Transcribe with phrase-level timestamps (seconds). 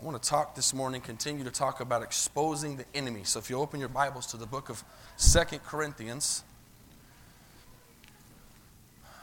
[0.00, 3.20] I want to talk this morning, continue to talk about exposing the enemy.
[3.24, 4.82] So if you open your Bibles to the book of
[5.16, 6.42] Second Corinthians,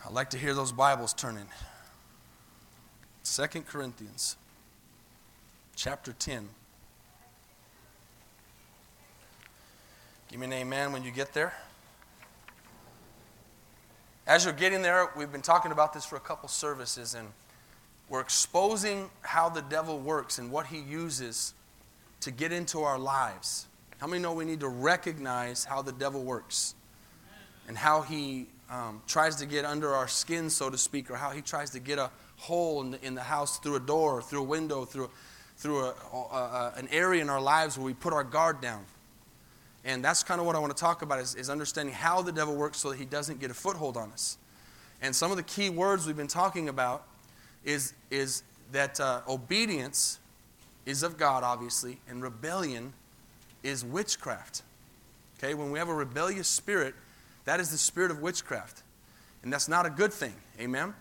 [0.05, 1.47] I'd like to hear those Bibles turning.
[3.23, 4.37] Second Corinthians,
[5.75, 6.47] chapter 10.
[10.29, 11.53] Give me an amen when you get there.
[14.27, 17.29] As you're getting there, we've been talking about this for a couple services, and
[18.09, 21.53] we're exposing how the devil works and what he uses
[22.21, 23.67] to get into our lives.
[23.99, 26.75] How many know we need to recognize how the devil works
[27.67, 31.31] and how he um, tries to get under our skin, so to speak, or how
[31.31, 34.41] he tries to get a hole in the, in the house through a door, through
[34.41, 35.09] a window, through,
[35.57, 38.85] through a, a, a, an area in our lives where we put our guard down.
[39.83, 42.31] And that's kind of what I want to talk about is, is understanding how the
[42.31, 44.37] devil works so that he doesn't get a foothold on us.
[45.01, 47.06] And some of the key words we've been talking about
[47.67, 50.19] is, is that uh, obedience
[50.87, 52.93] is of God, obviously, and rebellion
[53.61, 54.63] is witchcraft.
[55.37, 56.95] Okay, when we have a rebellious spirit,
[57.45, 58.81] that is the spirit of witchcraft.
[59.43, 60.33] And that's not a good thing.
[60.59, 60.93] Amen?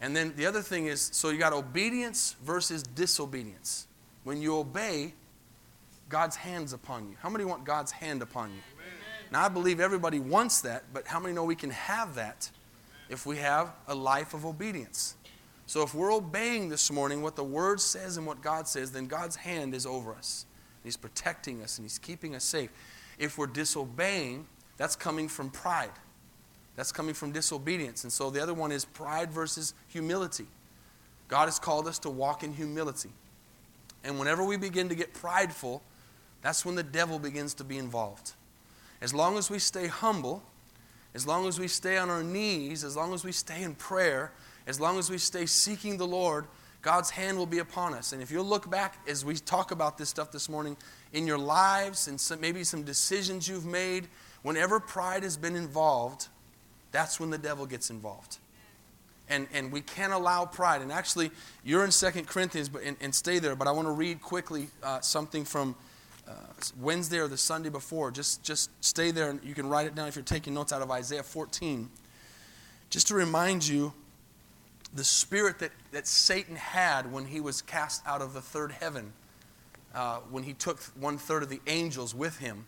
[0.00, 3.86] And then the other thing is so you got obedience versus disobedience.
[4.24, 5.12] When you obey,
[6.08, 7.16] God's hands upon you.
[7.20, 8.60] How many want God's hand upon you?
[8.74, 8.92] Amen.
[9.30, 12.50] Now, I believe everybody wants that, but how many know we can have that
[13.08, 15.16] if we have a life of obedience?
[15.66, 19.06] So if we're obeying this morning what the Word says and what God says, then
[19.06, 20.46] God's hand is over us.
[20.82, 22.70] He's protecting us and He's keeping us safe.
[23.18, 25.90] If we're disobeying, that's coming from pride.
[26.76, 28.04] That's coming from disobedience.
[28.04, 30.46] And so the other one is pride versus humility.
[31.28, 33.10] God has called us to walk in humility.
[34.02, 35.82] And whenever we begin to get prideful,
[36.42, 38.32] that's when the devil begins to be involved.
[39.00, 40.42] As long as we stay humble,
[41.14, 44.32] as long as we stay on our knees, as long as we stay in prayer,
[44.66, 46.46] as long as we stay seeking the Lord,
[46.84, 48.12] God's hand will be upon us.
[48.12, 50.76] And if you look back as we talk about this stuff this morning
[51.12, 54.06] in your lives and some, maybe some decisions you've made,
[54.42, 56.28] whenever pride has been involved,
[56.92, 58.36] that's when the devil gets involved.
[59.30, 60.82] And, and we can't allow pride.
[60.82, 61.30] And actually,
[61.64, 64.68] you're in Second Corinthians but, and, and stay there, but I want to read quickly
[64.82, 65.74] uh, something from
[66.28, 66.32] uh,
[66.78, 68.10] Wednesday or the Sunday before.
[68.10, 70.82] Just, just stay there and you can write it down if you're taking notes out
[70.82, 71.88] of Isaiah 14.
[72.90, 73.94] Just to remind you
[74.94, 79.12] the spirit that, that Satan had when he was cast out of the third heaven,
[79.94, 82.66] uh, when he took one third of the angels with him.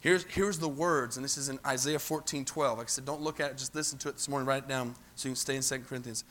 [0.00, 2.78] Here's, here's the words, and this is in Isaiah 14 12.
[2.78, 4.68] Like I said, don't look at it, just listen to it this morning, write it
[4.68, 6.24] down so you can stay in 2 Corinthians.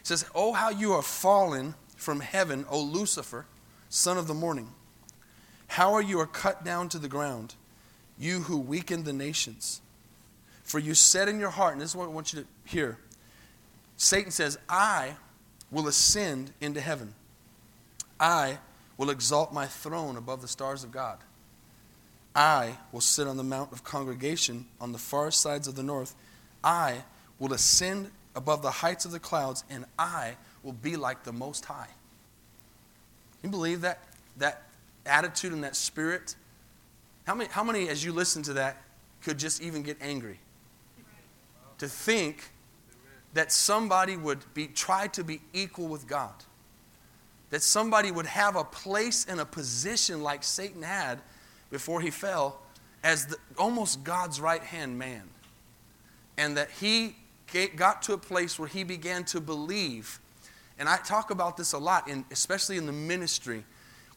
[0.00, 3.46] It says, Oh, how you are fallen from heaven, O Lucifer,
[3.88, 4.68] son of the morning.
[5.68, 7.54] How are you are cut down to the ground,
[8.18, 9.80] you who weaken the nations.
[10.64, 12.98] For you said in your heart, and this is what I want you to hear
[13.96, 15.16] Satan says, I
[15.70, 17.14] will ascend into heaven.
[18.18, 18.58] I
[18.96, 21.18] will exalt my throne above the stars of God.
[22.34, 26.14] I will sit on the mount of congregation on the far sides of the north.
[26.62, 27.02] I
[27.38, 31.64] will ascend above the heights of the clouds, and I will be like the Most
[31.64, 31.88] High.
[33.42, 34.04] You believe that,
[34.38, 34.62] that
[35.04, 36.36] attitude and that spirit?
[37.26, 38.82] How many, how many, as you listen to that,
[39.22, 40.38] could just even get angry?
[41.78, 42.50] To think
[43.34, 46.34] that somebody would be, try to be equal with God.
[47.50, 51.20] That somebody would have a place and a position like Satan had
[51.70, 52.60] before he fell
[53.02, 55.22] as the, almost God's right hand man.
[56.38, 57.16] And that he
[57.76, 60.18] got to a place where he began to believe.
[60.78, 63.64] And I talk about this a lot, in, especially in the ministry.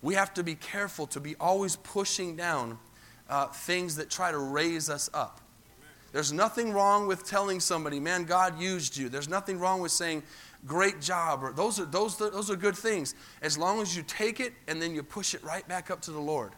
[0.02, 2.78] We have to be careful to be always pushing down
[3.30, 5.42] uh, things that try to raise us up.
[6.16, 9.10] There's nothing wrong with telling somebody, man, God used you.
[9.10, 10.24] There's nothing wrong with saying,
[10.66, 11.44] great job.
[11.44, 13.16] Or those are, those, those are good things.
[13.42, 16.12] As long as you take it and then you push it right back up to
[16.12, 16.54] the Lord.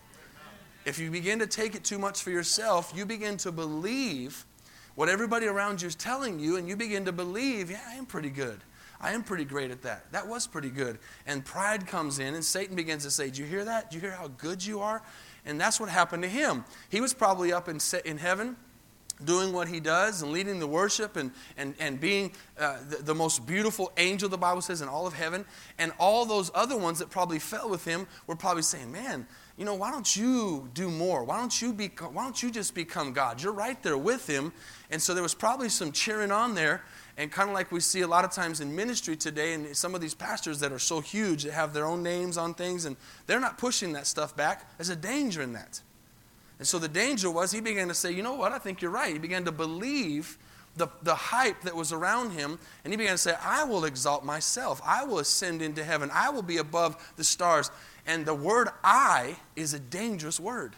[0.86, 4.46] If you begin to take it too much for yourself, you begin to believe
[4.94, 8.06] what everybody around you is telling you, and you begin to believe, yeah, I am
[8.06, 8.60] pretty good.
[9.02, 10.12] I am pretty great at that.
[10.12, 11.00] That was pretty good.
[11.26, 13.90] And pride comes in, and Satan begins to say, Do you hear that?
[13.90, 15.02] Do you hear how good you are?
[15.48, 16.64] And that's what happened to him.
[16.90, 18.56] He was probably up in, in heaven
[19.24, 23.16] doing what he does and leading the worship and, and, and being uh, the, the,
[23.16, 25.46] most beautiful angel, the Bible says, in all of heaven.
[25.78, 29.28] And all those other ones that probably fell with him were probably saying, Man,
[29.58, 31.24] you know, why don't you do more?
[31.24, 33.42] Why don't you, be, why don't you just become God?
[33.42, 34.54] You're right there with him.
[34.92, 36.84] And so there was probably some cheering on there.
[37.18, 39.96] And kind of like we see a lot of times in ministry today, and some
[39.96, 42.96] of these pastors that are so huge that have their own names on things, and
[43.26, 44.78] they're not pushing that stuff back.
[44.78, 45.82] There's a danger in that.
[46.60, 48.92] And so the danger was he began to say, you know what, I think you're
[48.92, 49.14] right.
[49.14, 50.38] He began to believe
[50.76, 54.24] the, the hype that was around him, and he began to say, I will exalt
[54.24, 54.82] myself.
[54.86, 56.10] I will ascend into heaven.
[56.14, 57.72] I will be above the stars.
[58.06, 60.74] And the word I is a dangerous word.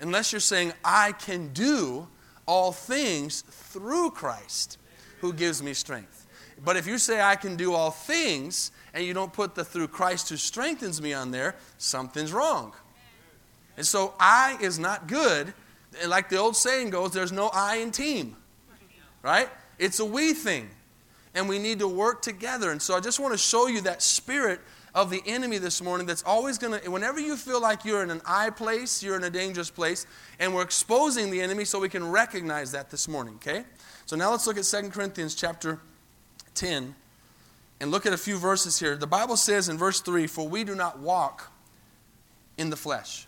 [0.00, 2.08] Unless you're saying, I can do
[2.46, 4.78] all things through Christ
[5.20, 6.26] who gives me strength.
[6.62, 9.88] But if you say, I can do all things, and you don't put the through
[9.88, 12.72] Christ who strengthens me on there, something's wrong.
[13.76, 15.52] And so I is not good.
[16.06, 18.36] Like the old saying goes, there's no I in team.
[19.22, 19.48] Right?
[19.78, 20.70] It's a we thing.
[21.34, 22.70] And we need to work together.
[22.70, 24.60] And so I just want to show you that spirit
[24.94, 28.10] of the enemy this morning that's always going to, whenever you feel like you're in
[28.10, 30.06] an I place, you're in a dangerous place,
[30.40, 33.64] and we're exposing the enemy so we can recognize that this morning, okay?
[34.06, 35.80] So now let's look at 2 Corinthians chapter
[36.54, 36.94] 10
[37.80, 38.96] and look at a few verses here.
[38.96, 41.52] The Bible says in verse 3 For we do not walk
[42.56, 43.25] in the flesh.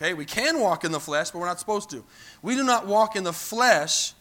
[0.00, 2.04] Okay, we can walk in the flesh, but we're not supposed to.
[2.40, 4.12] We do not walk in the flesh.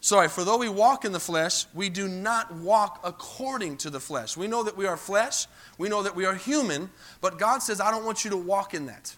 [0.00, 4.00] Sorry, for though we walk in the flesh, we do not walk according to the
[4.00, 4.36] flesh.
[4.36, 5.46] We know that we are flesh,
[5.76, 6.90] we know that we are human,
[7.20, 9.14] but God says, I don't want you to walk in that.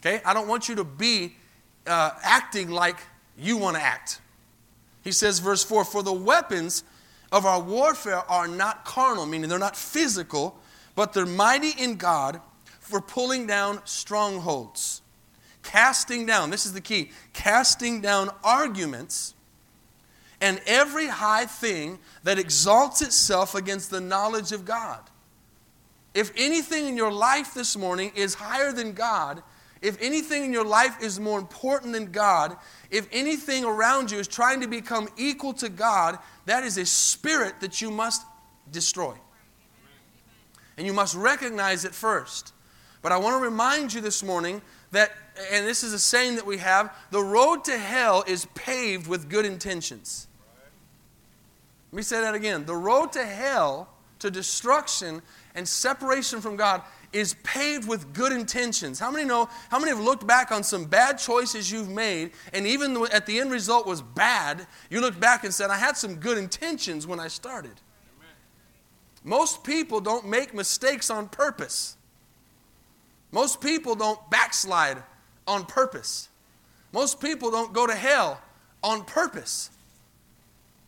[0.00, 0.20] Okay?
[0.24, 1.34] I don't want you to be
[1.86, 2.98] uh, acting like
[3.38, 4.20] you want to act.
[5.02, 6.84] He says, verse 4 For the weapons
[7.32, 10.58] of our warfare are not carnal, meaning they're not physical,
[10.94, 12.40] but they're mighty in God
[12.84, 15.02] for pulling down strongholds.
[15.62, 19.34] Casting down, this is the key, casting down arguments
[20.40, 25.00] and every high thing that exalts itself against the knowledge of God.
[26.12, 29.42] If anything in your life this morning is higher than God,
[29.80, 32.56] if anything in your life is more important than God,
[32.90, 37.60] if anything around you is trying to become equal to God, that is a spirit
[37.60, 38.22] that you must
[38.70, 39.14] destroy.
[40.76, 42.52] And you must recognize it first.
[43.04, 44.62] But I want to remind you this morning
[44.92, 45.12] that,
[45.52, 49.28] and this is a saying that we have the road to hell is paved with
[49.28, 50.26] good intentions.
[51.92, 52.64] Let me say that again.
[52.64, 53.90] The road to hell,
[54.20, 55.20] to destruction
[55.54, 56.80] and separation from God,
[57.12, 58.98] is paved with good intentions.
[58.98, 59.50] How many know?
[59.68, 63.38] How many have looked back on some bad choices you've made, and even at the
[63.38, 67.20] end result was bad, you looked back and said, I had some good intentions when
[67.20, 67.74] I started.
[68.16, 68.32] Amen.
[69.24, 71.98] Most people don't make mistakes on purpose.
[73.34, 75.02] Most people don't backslide
[75.48, 76.28] on purpose.
[76.92, 78.40] Most people don't go to hell
[78.80, 79.70] on purpose.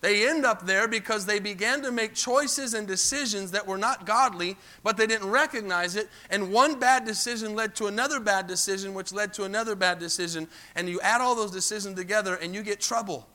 [0.00, 4.06] They end up there because they began to make choices and decisions that were not
[4.06, 6.08] godly, but they didn't recognize it.
[6.30, 10.46] And one bad decision led to another bad decision, which led to another bad decision.
[10.76, 13.26] And you add all those decisions together and you get trouble.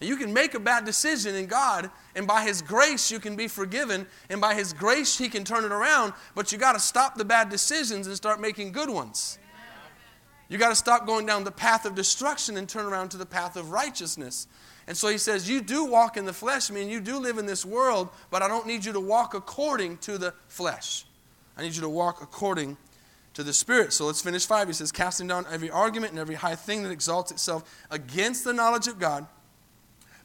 [0.00, 3.48] You can make a bad decision in God, and by His grace, you can be
[3.48, 6.12] forgiven, and by His grace, He can turn it around.
[6.34, 9.38] But you got to stop the bad decisions and start making good ones.
[10.48, 13.26] You got to stop going down the path of destruction and turn around to the
[13.26, 14.46] path of righteousness.
[14.86, 17.36] And so he says, You do walk in the flesh, I mean, you do live
[17.36, 21.04] in this world, but I don't need you to walk according to the flesh.
[21.56, 22.78] I need you to walk according
[23.34, 23.92] to the Spirit.
[23.92, 24.68] So let's finish five.
[24.68, 28.54] He says, Casting down every argument and every high thing that exalts itself against the
[28.54, 29.26] knowledge of God,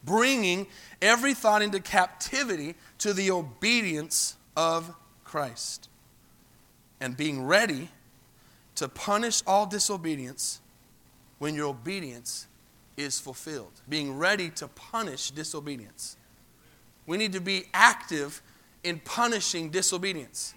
[0.06, 0.68] bringing
[1.02, 5.90] every thought into captivity to the obedience of Christ,
[7.00, 7.90] and being ready
[8.76, 10.62] to punish all disobedience
[11.40, 12.48] when your obedience
[12.98, 16.18] is fulfilled, being ready to punish disobedience.
[17.06, 18.42] We need to be active
[18.84, 20.54] in punishing disobedience.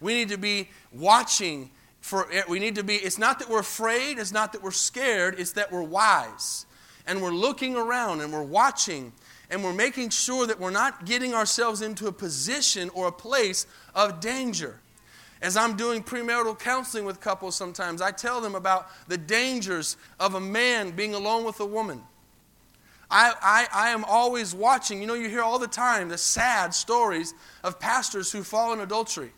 [0.00, 1.70] We need to be watching
[2.00, 5.36] for we need to be it's not that we're afraid, it's not that we're scared,
[5.38, 6.66] it's that we're wise.
[7.06, 9.12] And we're looking around and we're watching
[9.50, 13.66] and we're making sure that we're not getting ourselves into a position or a place
[13.94, 14.80] of danger.
[15.42, 20.34] As I'm doing premarital counseling with couples sometimes, I tell them about the dangers of
[20.34, 22.02] a man being alone with a woman.
[23.10, 25.00] I, I, I am always watching.
[25.00, 28.80] You know, you hear all the time the sad stories of pastors who fall in
[28.80, 29.32] adultery.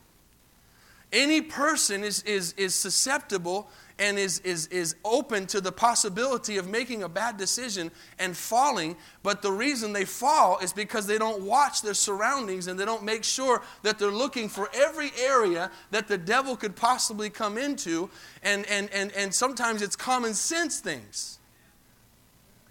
[1.13, 6.69] Any person is, is, is susceptible and is, is, is open to the possibility of
[6.69, 8.97] making a bad decision and falling.
[9.23, 13.05] But the reason they fall is because they don't watch their surroundings and they don't
[13.05, 18.11] make sure that they're looking for every area that the devil could possibly come into.
[18.43, 21.39] And, and, and, and sometimes it's common sense things.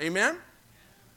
[0.01, 0.37] Amen?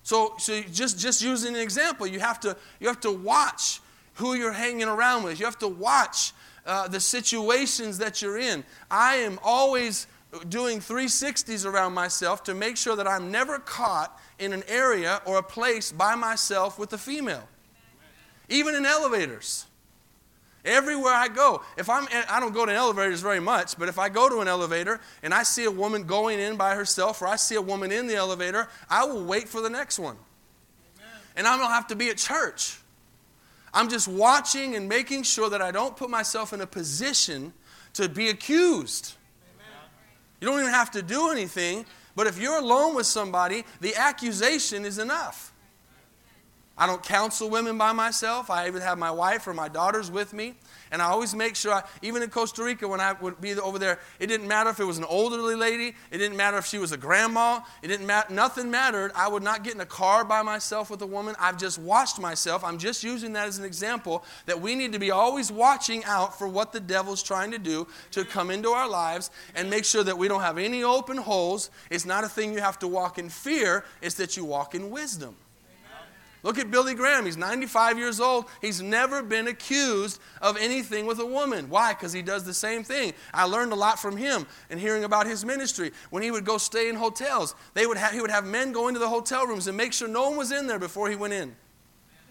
[0.05, 3.81] So, so just, just using an example, you have, to, you have to watch
[4.15, 5.41] who you're hanging around with.
[5.41, 6.33] You have to watch
[6.67, 8.65] uh, the situations that you're in.
[8.91, 10.07] I am always
[10.49, 15.39] doing 360s around myself to make sure that I'm never caught in an area or
[15.39, 17.49] a place by myself with a female.
[18.49, 19.67] Even in elevators.
[20.65, 24.09] Everywhere I go, if I'm, I don't go to elevators very much, but if I
[24.09, 27.37] go to an elevator and I see a woman going in by herself or I
[27.37, 30.17] see a woman in the elevator, I will wait for the next one.
[30.97, 31.21] Amen.
[31.37, 32.81] And I don't have to be at church.
[33.77, 37.53] I'm just watching and making sure that I don't put myself in a position
[37.93, 39.17] to be accused.
[39.55, 39.91] Amen.
[40.41, 44.87] You don't even have to do anything, but if you're alone with somebody, the accusation
[44.87, 45.53] is enough.
[46.79, 48.49] I don't counsel women by myself.
[48.51, 50.55] I even have my wife or my daughters with me.
[50.91, 53.79] And I always make sure, I, even in Costa Rica, when I would be over
[53.79, 55.95] there, it didn't matter if it was an elderly lady.
[56.11, 57.61] It didn't matter if she was a grandma.
[57.83, 58.33] It didn't matter.
[58.33, 59.13] Nothing mattered.
[59.15, 61.35] I would not get in a car by myself with a woman.
[61.39, 62.63] I've just watched myself.
[62.65, 66.39] I'm just using that as an example that we need to be always watching out
[66.39, 70.05] for what the devil's trying to do to come into our lives and make sure
[70.05, 71.71] that we don't have any open holes.
[71.91, 74.91] It's not a thing you have to walk in fear, it's that you walk in
[74.91, 75.37] wisdom.
[76.43, 77.25] Look at Billy Graham.
[77.25, 78.47] He's 95 years old.
[78.61, 81.69] He's never been accused of anything with a woman.
[81.69, 81.93] Why?
[81.93, 83.15] Because he does the same thing.
[83.35, 85.93] I learned a lot from him and hearing about his ministry.
[86.11, 88.89] When he would go stay in hotels, they would have, he would have men go
[88.89, 91.33] into the hotel rooms and make sure no one was in there before he went
[91.33, 91.57] in.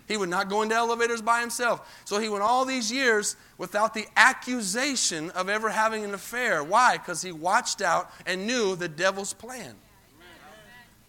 [0.08, 2.04] He would not go into elevators by himself.
[2.06, 6.64] So he went all these years without the accusation of ever having an affair.
[6.64, 6.98] Why?
[6.98, 9.76] Because he watched out and knew the devil's plan.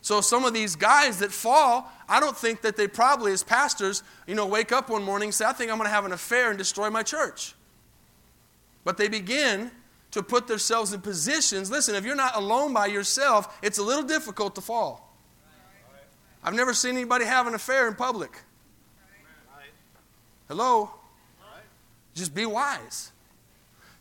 [0.07, 4.05] So some of these guys that fall, I don't think that they probably, as pastors,
[4.29, 6.13] you know, wake up one morning and say, I think I'm going to have an
[6.13, 7.57] affair and destroy my church.
[8.85, 9.73] But they begin
[10.13, 11.73] to put themselves in positions.
[11.73, 15.13] Listen, if you're not alone by yourself, it's a little difficult to fall.
[16.45, 18.31] I've never seen anybody have an affair in public.
[20.47, 20.89] Hello?
[22.15, 23.11] Just be wise.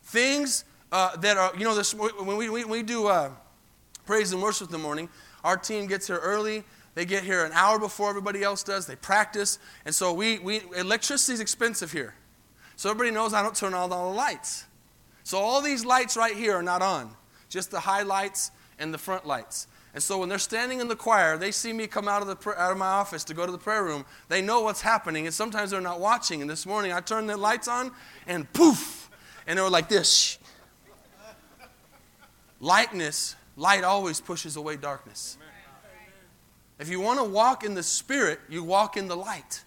[0.04, 3.30] Things uh, that are, you know, this, when we, we, we do uh,
[4.06, 5.08] praise and worship in the morning,
[5.46, 6.64] our team gets here early.
[6.96, 8.86] They get here an hour before everybody else does.
[8.86, 9.60] They practice.
[9.84, 12.14] And so we, we electricity is expensive here.
[12.74, 14.64] So everybody knows I don't turn on all the lights.
[15.22, 17.14] So all these lights right here are not on,
[17.48, 18.50] just the high lights
[18.80, 19.68] and the front lights.
[19.94, 22.60] And so when they're standing in the choir, they see me come out of, the,
[22.60, 24.04] out of my office to go to the prayer room.
[24.28, 26.40] They know what's happening, and sometimes they're not watching.
[26.42, 27.92] And this morning I turned the lights on,
[28.26, 29.10] and poof,
[29.46, 30.38] and they were like this.
[32.60, 35.38] Lightness Light always pushes away darkness.
[36.78, 39.64] If you want to walk in the Spirit, you walk in the light.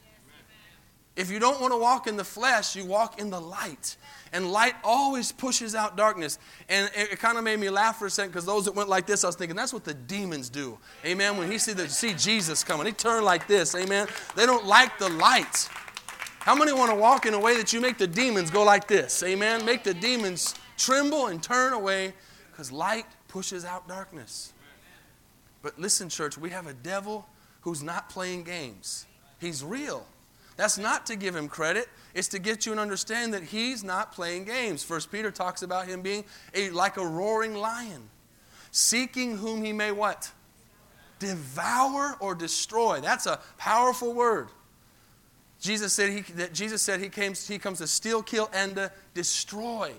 [1.15, 3.97] If you don't want to walk in the flesh, you walk in the light.
[4.31, 6.39] And light always pushes out darkness.
[6.69, 8.87] And it, it kind of made me laugh for a second because those that went
[8.87, 10.77] like this, I was thinking, that's what the demons do.
[11.03, 11.35] Amen.
[11.35, 13.75] When he see, the, see Jesus coming, he turn like this.
[13.75, 14.07] Amen.
[14.35, 15.67] They don't like the light.
[16.39, 18.87] How many want to walk in a way that you make the demons go like
[18.87, 19.21] this?
[19.23, 19.65] Amen.
[19.65, 22.13] Make the demons tremble and turn away
[22.49, 24.51] because light pushes out darkness.
[25.61, 27.25] But listen, church, we have a devil
[27.61, 29.05] who's not playing games.
[29.39, 30.05] He's real.
[30.57, 31.87] That's not to give him credit.
[32.13, 34.83] It's to get you an understand that he's not playing games.
[34.83, 38.09] First Peter talks about him being a, like a roaring lion,
[38.71, 40.29] seeking whom he may what?
[41.19, 42.99] Devour or destroy.
[42.99, 44.49] That's a powerful word.
[45.61, 48.91] Jesus said he, that Jesus said he, came, he comes to steal, kill, and to
[49.13, 49.93] destroy.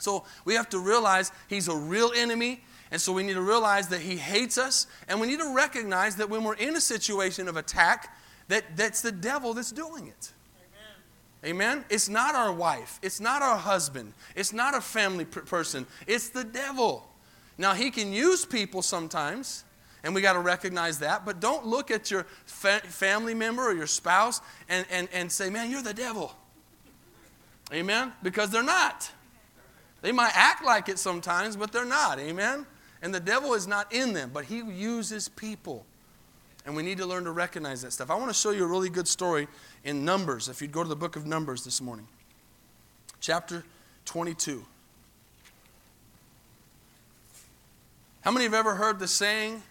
[0.00, 2.62] So we have to realize he's a real enemy.
[2.90, 4.86] And so we need to realize that he hates us.
[5.08, 8.16] And we need to recognize that when we're in a situation of attack,
[8.48, 10.32] that, that's the devil that's doing it.
[11.44, 11.54] Amen.
[11.54, 11.84] Amen?
[11.88, 12.98] It's not our wife.
[13.00, 14.12] It's not our husband.
[14.34, 15.86] It's not a family person.
[16.08, 17.06] It's the devil.
[17.58, 19.64] Now, he can use people sometimes,
[20.02, 21.24] and we got to recognize that.
[21.24, 25.48] But don't look at your fa- family member or your spouse and, and, and say,
[25.48, 26.34] man, you're the devil.
[27.72, 28.12] Amen?
[28.22, 29.12] Because they're not.
[30.02, 32.18] They might act like it sometimes, but they're not.
[32.18, 32.66] Amen?
[33.02, 35.84] And the devil is not in them, but he uses people.
[36.66, 38.10] And we need to learn to recognize that stuff.
[38.10, 39.48] I want to show you a really good story
[39.84, 42.06] in Numbers, if you'd go to the book of Numbers this morning.
[43.20, 43.64] Chapter
[44.04, 44.64] 22.
[48.20, 49.62] How many have ever heard the saying,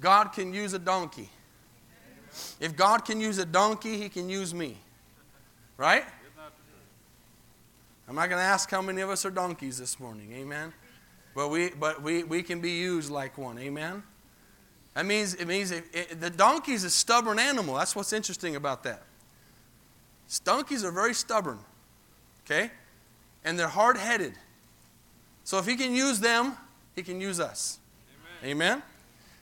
[0.00, 1.30] God can use a donkey?
[2.58, 4.78] If God can use a donkey, he can use me.
[5.76, 6.04] Right?
[8.12, 10.34] I'm not going to ask how many of us are donkeys this morning.
[10.34, 10.74] Amen.
[11.34, 13.58] But we, but we, we can be used like one.
[13.58, 14.02] Amen.
[14.92, 17.76] That means it means it, it, the donkey is a stubborn animal.
[17.76, 19.02] That's what's interesting about that.
[20.44, 21.58] Donkeys are very stubborn.
[22.44, 22.70] Okay?
[23.46, 24.34] And they're hard headed.
[25.44, 26.52] So if he can use them,
[26.94, 27.78] he can use us.
[28.42, 28.50] Amen.
[28.50, 28.82] Amen.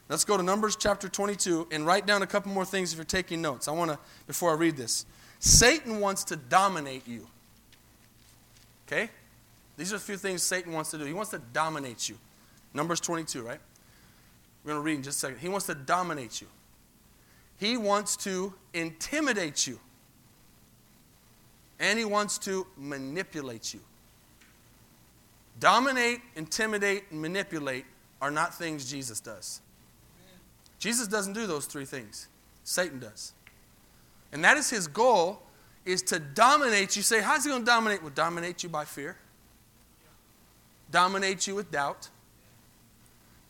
[0.08, 3.04] Let's go to Numbers chapter 22 and write down a couple more things if you're
[3.04, 3.66] taking notes.
[3.66, 3.98] I want to,
[4.28, 5.06] before I read this.
[5.40, 7.26] Satan wants to dominate you.
[8.90, 9.10] Okay?
[9.76, 11.04] These are a few things Satan wants to do.
[11.04, 12.18] He wants to dominate you.
[12.74, 13.60] Numbers 22, right?
[14.64, 15.38] We're going to read in just a second.
[15.38, 16.48] He wants to dominate you,
[17.58, 19.78] he wants to intimidate you.
[21.78, 23.80] and he wants to manipulate you.
[25.58, 27.86] Dominate, intimidate, and manipulate
[28.20, 29.62] are not things Jesus does.
[30.78, 32.28] Jesus doesn't do those three things.
[32.64, 33.32] Satan does.
[34.30, 35.42] And that is his goal
[35.84, 37.02] is to dominate you.
[37.02, 38.02] Say, how's he going to dominate?
[38.02, 39.16] Well, dominate you by fear.
[40.90, 42.08] Dominate you with doubt.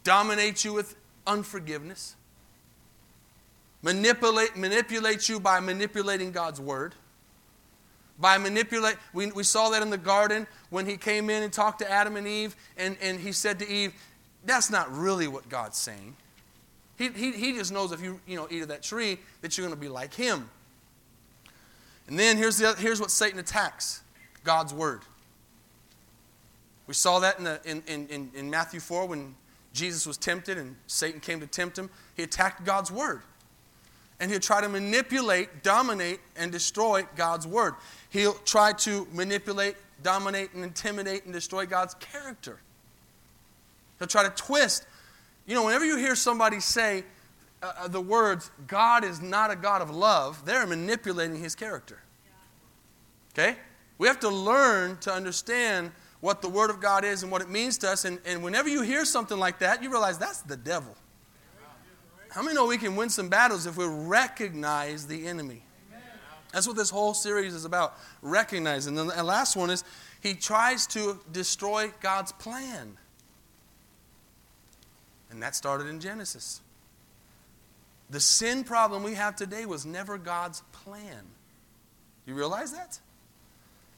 [0.04, 0.96] Dominate you with
[1.26, 2.16] unforgiveness.
[3.82, 6.94] Manipulate, manipulate you by manipulating God's word.
[8.18, 11.78] By manipulate, we, we saw that in the garden when he came in and talked
[11.78, 13.94] to Adam and Eve, and, and he said to Eve,
[14.44, 16.16] That's not really what God's saying.
[16.98, 19.66] He, he, he just knows if you, you know, eat of that tree that you're
[19.66, 20.50] going to be like him.
[22.10, 24.02] And then here's, the, here's what Satan attacks
[24.44, 25.02] God's word.
[26.88, 29.36] We saw that in, the, in, in, in Matthew 4 when
[29.72, 31.88] Jesus was tempted and Satan came to tempt him.
[32.16, 33.22] He attacked God's word.
[34.18, 37.74] And he'll try to manipulate, dominate, and destroy God's word.
[38.10, 42.58] He'll try to manipulate, dominate, and intimidate and destroy God's character.
[44.00, 44.84] He'll try to twist.
[45.46, 47.04] You know, whenever you hear somebody say
[47.62, 52.02] uh, uh the words, God is not a God of love, they're manipulating his character.
[53.32, 53.56] Okay?
[53.98, 57.48] We have to learn to understand what the Word of God is and what it
[57.48, 58.04] means to us.
[58.04, 60.96] And, and whenever you hear something like that, you realize that's the devil.
[62.30, 65.62] How many know we can win some battles if we recognize the enemy?
[66.52, 68.98] That's what this whole series is about recognizing.
[68.98, 69.84] And the last one is
[70.20, 72.96] he tries to destroy God's plan.
[75.30, 76.60] And that started in Genesis.
[78.10, 81.24] The sin problem we have today was never God's plan.
[82.26, 82.98] You realize that?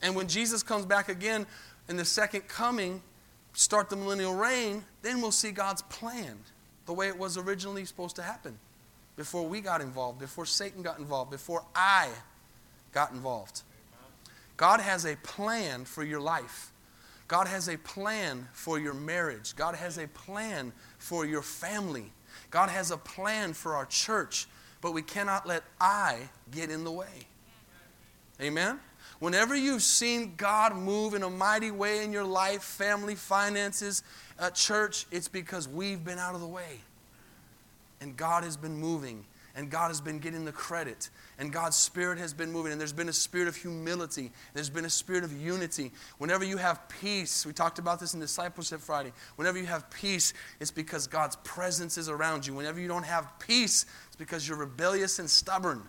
[0.02, 1.46] And when Jesus comes back again
[1.88, 3.02] in the second coming,
[3.54, 6.38] start the millennial reign, then we'll see God's plan
[6.86, 8.58] the way it was originally supposed to happen
[9.16, 12.08] before we got involved, before Satan got involved, before I
[12.92, 13.62] got involved.
[14.56, 16.71] God has a plan for your life.
[17.32, 19.56] God has a plan for your marriage.
[19.56, 22.12] God has a plan for your family.
[22.50, 24.46] God has a plan for our church,
[24.82, 27.26] but we cannot let I get in the way.
[28.38, 28.78] Amen?
[29.18, 34.02] Whenever you've seen God move in a mighty way in your life, family, finances,
[34.52, 36.80] church, it's because we've been out of the way.
[38.02, 42.18] And God has been moving, and God has been getting the credit, and God's Spirit
[42.18, 45.32] has been moving, and there's been a spirit of humility, there's been a spirit of
[45.32, 45.92] unity.
[46.18, 50.32] Whenever you have peace, we talked about this in Discipleship Friday, whenever you have peace,
[50.60, 52.54] it's because God's presence is around you.
[52.54, 55.88] Whenever you don't have peace, it's because you're rebellious and stubborn.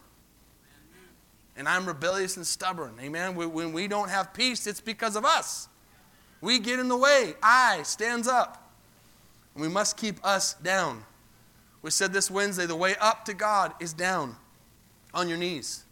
[1.55, 2.95] And I'm rebellious and stubborn.
[2.99, 3.35] Amen.
[3.35, 5.67] When we don't have peace, it's because of us.
[6.41, 7.35] We get in the way.
[7.43, 8.71] I stands up.
[9.53, 11.03] And we must keep us down.
[11.83, 14.37] We said this Wednesday the way up to God is down
[15.13, 15.83] on your knees.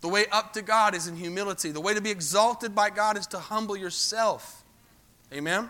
[0.00, 1.72] The way up to God is in humility.
[1.72, 4.62] The way to be exalted by God is to humble yourself.
[5.32, 5.68] Amen?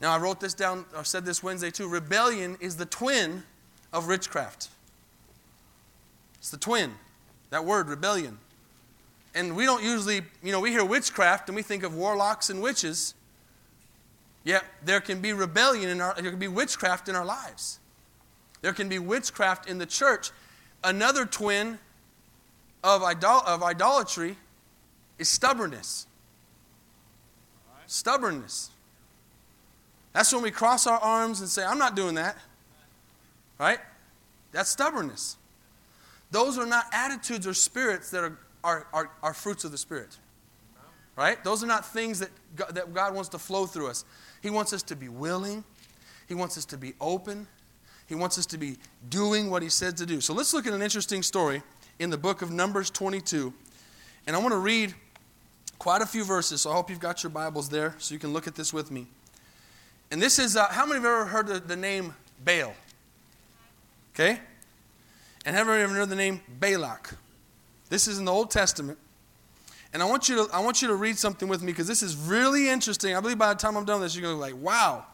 [0.00, 1.88] Now, I wrote this down, I said this Wednesday too.
[1.88, 3.42] Rebellion is the twin
[3.92, 4.68] of witchcraft.
[6.38, 6.92] It's the twin.
[7.48, 8.38] That word, rebellion.
[9.34, 12.60] And we don't usually, you know, we hear witchcraft and we think of warlocks and
[12.60, 13.14] witches.
[14.44, 17.80] Yet there can be rebellion in our, there can be witchcraft in our lives.
[18.60, 20.30] There can be witchcraft in the church.
[20.82, 21.78] Another twin
[22.82, 24.36] of, idol, of idolatry
[25.18, 26.06] is stubbornness.
[27.86, 28.70] Stubbornness.
[30.12, 32.36] That's when we cross our arms and say, I'm not doing that.
[33.58, 33.78] Right?
[34.52, 35.36] That's stubbornness.
[36.30, 40.16] Those are not attitudes or spirits that are, are, are, are fruits of the Spirit.
[41.16, 41.42] Right?
[41.44, 44.04] Those are not things that God, that God wants to flow through us.
[44.44, 45.64] He wants us to be willing,
[46.28, 47.46] He wants us to be open,
[48.06, 48.76] He wants us to be
[49.08, 50.20] doing what He said to do.
[50.20, 51.62] So let's look at an interesting story
[51.98, 53.54] in the book of Numbers 22.
[54.26, 54.94] And I want to read
[55.78, 58.34] quite a few verses, so I hope you've got your Bibles there so you can
[58.34, 59.06] look at this with me.
[60.10, 62.74] And this is, uh, how many have ever heard the, the name Baal?
[64.14, 64.40] Okay?
[65.46, 67.14] And have ever heard the name Balak?
[67.88, 68.98] This is in the Old Testament.
[69.94, 72.02] And I want you to, I want you to read something with me because this
[72.02, 73.14] is really interesting.
[73.14, 75.06] I believe by the time I'm done with this, you're going to be like, wow,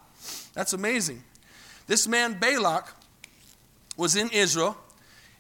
[0.54, 1.22] that's amazing.
[1.86, 2.94] This man, Balak,
[3.98, 4.78] was in Israel,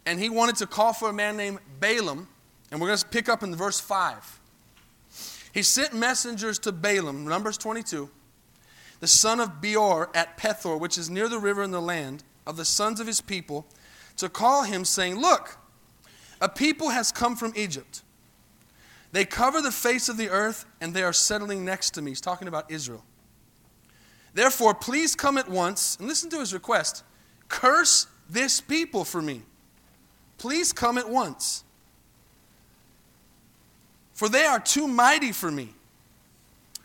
[0.04, 2.28] and he wanted to call for a man named Balaam.
[2.70, 4.40] And we're going to pick up in verse 5.
[5.54, 8.10] He sent messengers to Balaam, Numbers 22,
[9.00, 12.58] the son of Beor at Pethor, which is near the river in the land, of
[12.58, 13.66] the sons of his people
[14.18, 15.56] to call him, saying, Look,
[16.42, 18.02] a people has come from Egypt.
[19.12, 22.12] They cover the face of the earth, and they are settling next to me.
[22.12, 23.04] He's talking about Israel.
[24.34, 27.02] Therefore, please come at once and listen to his request.
[27.48, 29.42] Curse this people for me.
[30.38, 31.64] Please come at once.
[34.12, 35.70] for they are too mighty for me.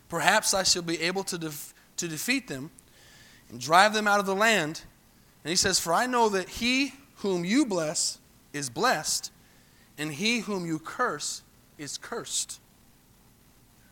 [0.08, 2.72] Perhaps I shall be able to, def- to defeat them
[3.50, 4.84] and drive them out of the land.
[5.44, 8.20] And he says, For I know that he whom you bless
[8.54, 9.32] is blessed,
[9.98, 11.42] and he whom you curse
[11.78, 12.60] is cursed.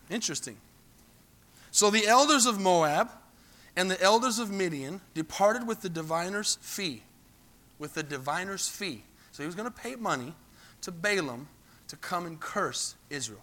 [0.09, 0.57] Interesting.
[1.71, 3.09] So the elders of Moab
[3.75, 7.03] and the elders of Midian departed with the diviner's fee.
[7.79, 9.03] With the diviner's fee.
[9.31, 10.35] So he was going to pay money
[10.81, 11.47] to Balaam
[11.87, 13.41] to come and curse Israel.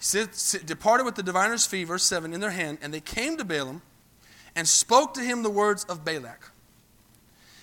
[0.00, 0.24] He
[0.64, 3.82] departed with the diviner's fee, verse 7, in their hand, and they came to Balaam
[4.54, 6.52] and spoke to him the words of Balak.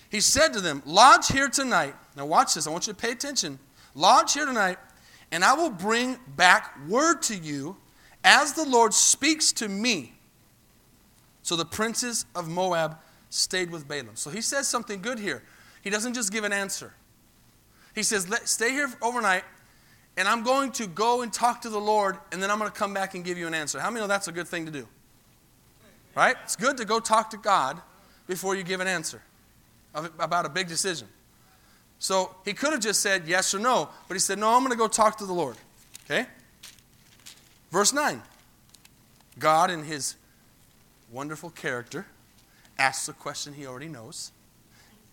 [0.09, 1.95] He said to them, Lodge here tonight.
[2.15, 2.67] Now, watch this.
[2.67, 3.59] I want you to pay attention.
[3.95, 4.77] Lodge here tonight,
[5.31, 7.77] and I will bring back word to you
[8.23, 10.13] as the Lord speaks to me.
[11.43, 12.97] So the princes of Moab
[13.29, 14.15] stayed with Balaam.
[14.15, 15.43] So he says something good here.
[15.81, 16.93] He doesn't just give an answer.
[17.93, 19.43] He says, Stay here overnight,
[20.17, 22.77] and I'm going to go and talk to the Lord, and then I'm going to
[22.77, 23.79] come back and give you an answer.
[23.79, 24.87] How many know that's a good thing to do?
[26.15, 26.35] Right?
[26.43, 27.81] It's good to go talk to God
[28.27, 29.21] before you give an answer
[29.93, 31.07] about a big decision.
[31.99, 34.71] So he could have just said yes or no, but he said, No, I'm going
[34.71, 35.55] to go talk to the Lord.
[36.05, 36.25] Okay?
[37.71, 38.21] Verse 9
[39.39, 40.15] God, in his
[41.11, 42.05] wonderful character,
[42.77, 44.31] asks a question he already knows.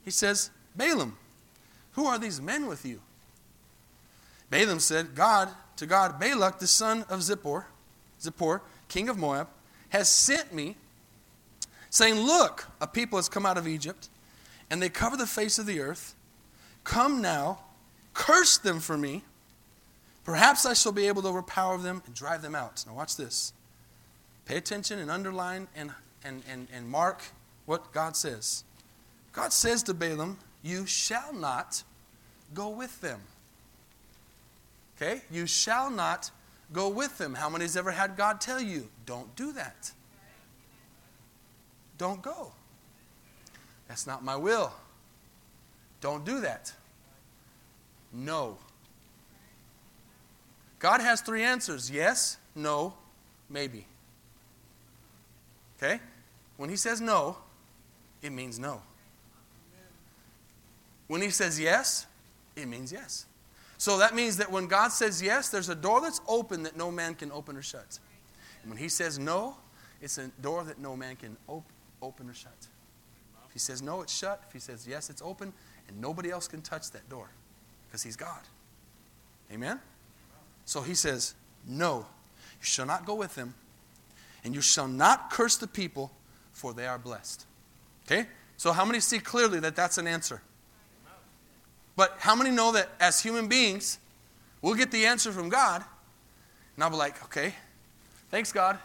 [0.05, 1.17] He says, Balaam,
[1.93, 3.01] who are these men with you?
[4.51, 7.65] Balaam said, God, to God, Balak, the son of Zippor,
[8.21, 9.49] Zippor, king of Moab,
[9.89, 10.77] has sent me,
[11.91, 14.09] saying, Look, a people has come out of Egypt,
[14.71, 16.15] and they cover the face of the earth.
[16.85, 17.61] Come now,
[18.15, 19.23] curse them for me.
[20.25, 22.85] Perhaps I shall be able to overpower them and drive them out.
[22.87, 23.53] Now, watch this.
[24.47, 25.93] Pay attention and underline and,
[26.25, 27.23] and, and, and mark
[27.67, 28.65] what God says.
[29.33, 31.83] God says to Balaam, You shall not
[32.55, 33.21] go with them.
[34.97, 35.23] Okay?
[35.31, 36.31] You shall not
[36.73, 37.35] go with them.
[37.35, 39.93] How many has ever had God tell you, Don't do that?
[41.99, 42.53] Don't go.
[43.89, 44.73] That's not my will.
[46.03, 46.73] Don't do that.
[48.13, 48.59] No.
[50.79, 52.93] God has three answers yes, no,
[53.49, 53.87] maybe.
[55.79, 56.01] Okay?
[56.57, 57.39] When He says no,
[58.21, 58.83] it means no.
[61.07, 62.07] When He says yes,
[62.57, 63.27] it means yes.
[63.79, 66.91] So that means that when God says yes, there's a door that's open that no
[66.91, 68.01] man can open or shut.
[68.63, 69.57] And when He says no,
[70.01, 71.71] it's a door that no man can op-
[72.03, 72.67] open or shut.
[73.47, 74.43] If He says no, it's shut.
[74.49, 75.53] If He says yes, it's open.
[75.93, 77.29] And nobody else can touch that door
[77.87, 78.41] because He's God.
[79.53, 79.79] Amen?
[80.65, 81.35] So he says,
[81.67, 82.07] No,
[82.61, 83.55] you shall not go with them,
[84.45, 86.11] and you shall not curse the people,
[86.53, 87.47] for they are blessed.
[88.07, 88.27] Okay?
[88.57, 90.41] So, how many see clearly that that's an answer?
[91.95, 93.99] But how many know that as human beings,
[94.63, 95.85] we'll get the answer from God,
[96.75, 97.55] and I'll be like, okay,
[98.31, 98.79] thanks, God.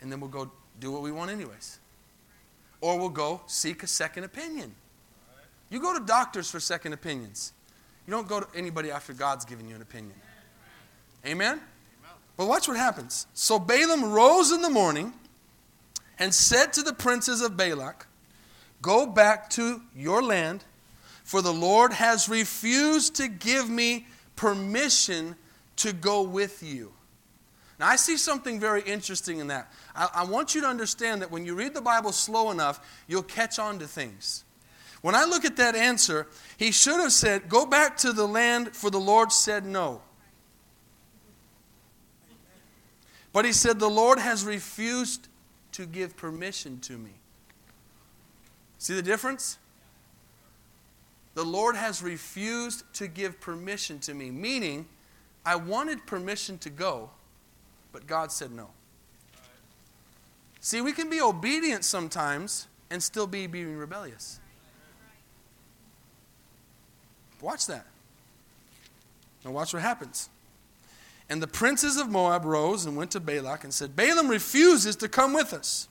[0.00, 1.78] And then we'll go do what we want, anyways.
[2.80, 4.74] Or we'll go seek a second opinion.
[5.70, 7.52] You go to doctors for second opinions.
[8.06, 10.14] You don't go to anybody after God's given you an opinion.
[11.24, 11.60] Amen?
[12.36, 13.26] But watch what happens.
[13.34, 15.12] So Balaam rose in the morning
[16.18, 18.06] and said to the princes of Balak,
[18.82, 20.64] Go back to your land,
[21.22, 24.06] for the Lord has refused to give me
[24.36, 25.36] permission
[25.76, 26.92] to go with you.
[27.78, 29.72] Now, I see something very interesting in that.
[29.94, 33.22] I, I, want you to understand that when you read the Bible slow enough, you'll
[33.22, 34.44] catch on to things.
[35.02, 38.74] When I look at that answer, he should have said, Go back to the land,
[38.76, 40.02] for the Lord said no.
[43.32, 45.28] But he said, The Lord has refused
[45.72, 47.12] to give permission to me.
[48.78, 49.58] See the difference?
[51.34, 54.86] The Lord has refused to give permission to me, meaning
[55.46, 57.10] I wanted permission to go,
[57.92, 58.68] but God said no.
[60.60, 64.40] See, we can be obedient sometimes and still be being rebellious.
[67.40, 67.86] Watch that.
[69.44, 70.28] Now, watch what happens.
[71.28, 75.08] And the princes of Moab rose and went to Balak and said, Balaam refuses to
[75.08, 75.88] come with us.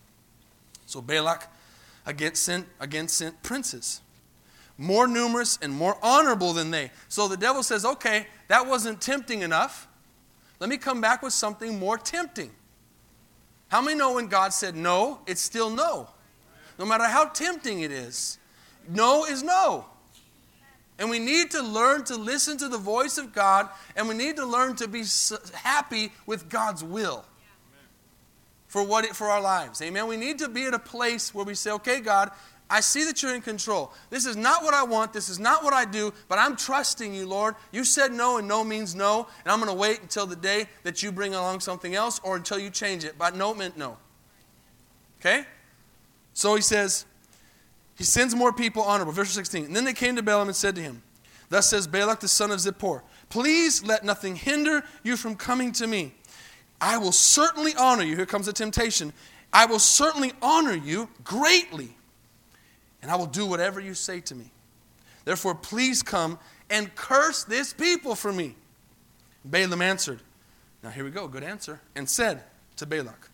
[0.85, 1.47] So Balak
[2.05, 4.01] again sent, again sent princes,
[4.77, 6.91] more numerous and more honorable than they.
[7.07, 9.87] So the devil says, Okay, that wasn't tempting enough.
[10.59, 12.51] Let me come back with something more tempting.
[13.69, 16.09] How many know when God said no, it's still no?
[16.77, 18.37] No matter how tempting it is,
[18.89, 19.85] no is no.
[20.99, 24.35] And we need to learn to listen to the voice of God, and we need
[24.35, 25.03] to learn to be
[25.53, 27.25] happy with God's will
[28.67, 29.81] for what it, for our lives.
[29.81, 30.07] Amen.
[30.07, 32.31] We need to be at a place where we say, "Okay, God,
[32.69, 33.91] I see that you're in control.
[34.11, 35.11] This is not what I want.
[35.11, 37.55] This is not what I do, but I'm trusting you, Lord.
[37.71, 40.67] You said no, and no means no, and I'm going to wait until the day
[40.83, 43.17] that you bring along something else or until you change it.
[43.17, 43.97] But no meant no.
[45.19, 45.45] Okay?
[46.33, 47.05] So he says,
[47.99, 49.11] he sends more people honorable.
[49.11, 49.65] Verse 16.
[49.65, 51.03] And then they came to Balaam and said to him,
[51.49, 55.85] Thus says Balak the son of Zippor, Please let nothing hinder you from coming to
[55.85, 56.13] me.
[56.79, 58.15] I will certainly honor you.
[58.15, 59.11] Here comes the temptation.
[59.51, 61.89] I will certainly honor you greatly,
[63.01, 64.49] and I will do whatever you say to me.
[65.25, 68.55] Therefore, please come and curse this people for me.
[69.43, 70.21] Balaam answered,
[70.83, 72.43] Now here we go, good answer, and said
[72.77, 73.29] to Balak,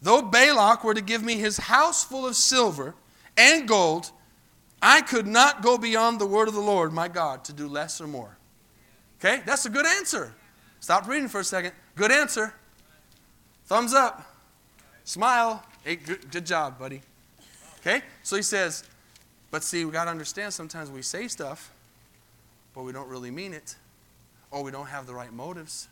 [0.00, 2.96] Though Balak were to give me his house full of silver
[3.36, 4.10] and gold,
[4.80, 8.00] I could not go beyond the word of the Lord my God to do less
[8.00, 8.36] or more.
[9.20, 10.34] Okay, that's a good answer.
[10.80, 11.72] Stop reading for a second.
[11.94, 12.52] Good answer.
[13.66, 14.26] Thumbs up.
[15.04, 15.64] Smile.
[15.84, 17.02] Hey, good, good job, buddy.
[17.80, 18.02] Okay?
[18.22, 18.84] So he says,
[19.52, 21.72] but see, we got to understand sometimes we say stuff,
[22.74, 23.76] but we don't really mean it,
[24.50, 25.88] or we don't have the right motives.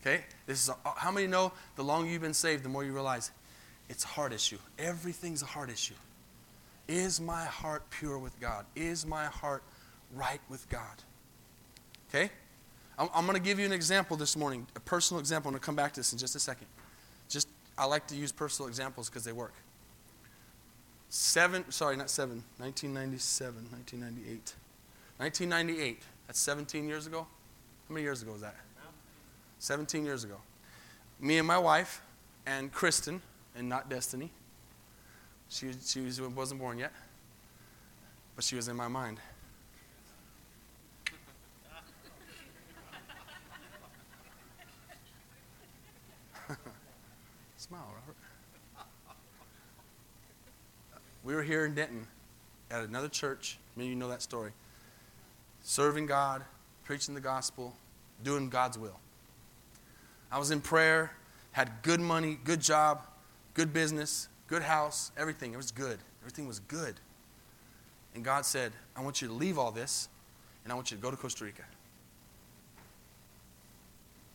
[0.00, 0.24] Okay?
[0.46, 3.30] This is a, how many know the longer you've been saved, the more you realize
[3.88, 4.58] it's a heart issue.
[4.78, 5.94] Everything's a heart issue.
[6.88, 8.66] Is my heart pure with God?
[8.76, 9.62] Is my heart
[10.14, 11.02] right with God?
[12.08, 12.30] Okay?
[12.98, 15.48] I'm, I'm going to give you an example this morning, a personal example.
[15.48, 16.66] I'm going to come back to this in just a second.
[17.28, 19.54] Just, I like to use personal examples because they work.
[21.08, 24.54] Seven, sorry, not seven, 1997, 1998.
[25.18, 27.26] 1998, that's 17 years ago.
[27.88, 28.56] How many years ago was that?
[29.60, 30.36] 17 years ago.
[31.20, 32.02] Me and my wife
[32.46, 33.22] and Kristen,
[33.56, 34.30] and not Destiny.
[35.48, 36.92] She, she was, wasn't born yet,
[38.34, 39.18] but she was in my mind.
[47.56, 48.16] Smile, Robert.
[51.22, 52.06] We were here in Denton
[52.70, 53.58] at another church.
[53.76, 54.52] Many of you know that story.
[55.62, 56.42] Serving God,
[56.84, 57.74] preaching the gospel,
[58.22, 58.98] doing God's will.
[60.30, 61.12] I was in prayer,
[61.52, 63.06] had good money, good job,
[63.54, 65.52] good business, good house, everything.
[65.54, 65.98] It was good.
[66.22, 66.94] Everything was good.
[68.14, 70.08] And God said, I want you to leave all this
[70.64, 71.62] and I want you to go to Costa Rica.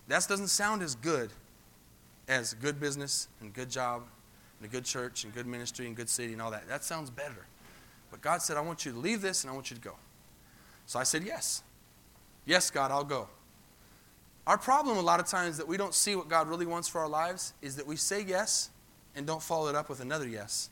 [0.08, 1.30] That doesn't sound as good
[2.28, 4.04] as good business and good job
[4.60, 6.68] and a good church and good ministry and good city and all that.
[6.68, 7.46] That sounds better.
[8.12, 9.96] But God said, I want you to leave this and I want you to go.
[10.86, 11.64] So I said, Yes.
[12.46, 13.28] Yes, God, I'll go.
[14.48, 17.00] Our problem a lot of times that we don't see what God really wants for
[17.00, 18.72] our lives is that we say yes
[19.20, 20.70] and don't follow it up with another yes.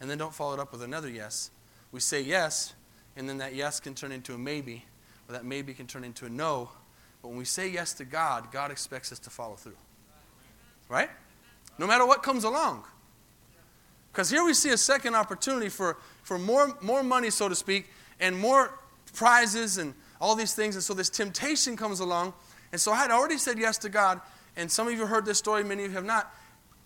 [0.00, 1.52] And then don't follow it up with another yes.
[1.92, 2.74] We say yes,
[3.16, 4.84] and then that yes can turn into a maybe,
[5.28, 6.68] or that maybe can turn into a no.
[7.22, 9.76] But when we say yes to God, God expects us to follow through.
[10.88, 11.08] Right?
[11.78, 12.82] No matter what comes along.
[14.12, 17.88] Because here we see a second opportunity for, for more, more money, so to speak,
[18.18, 18.80] and more
[19.14, 20.74] prizes and all these things.
[20.74, 22.34] And so this temptation comes along.
[22.72, 24.20] And so I had already said yes to God.
[24.56, 26.34] And some of you heard this story, many of you have not.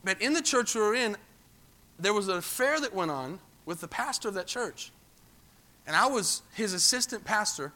[0.05, 1.17] But in the church we were in,
[1.99, 4.93] there was an affair that went on with the pastor of that church.
[5.87, 7.73] And I was his assistant pastor.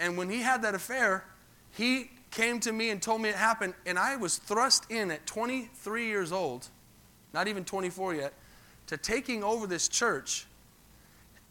[0.00, 1.24] And when he had that affair,
[1.72, 5.26] he came to me and told me it happened, and I was thrust in at
[5.26, 6.68] 23 years old,
[7.32, 8.32] not even 24 yet,
[8.86, 10.46] to taking over this church.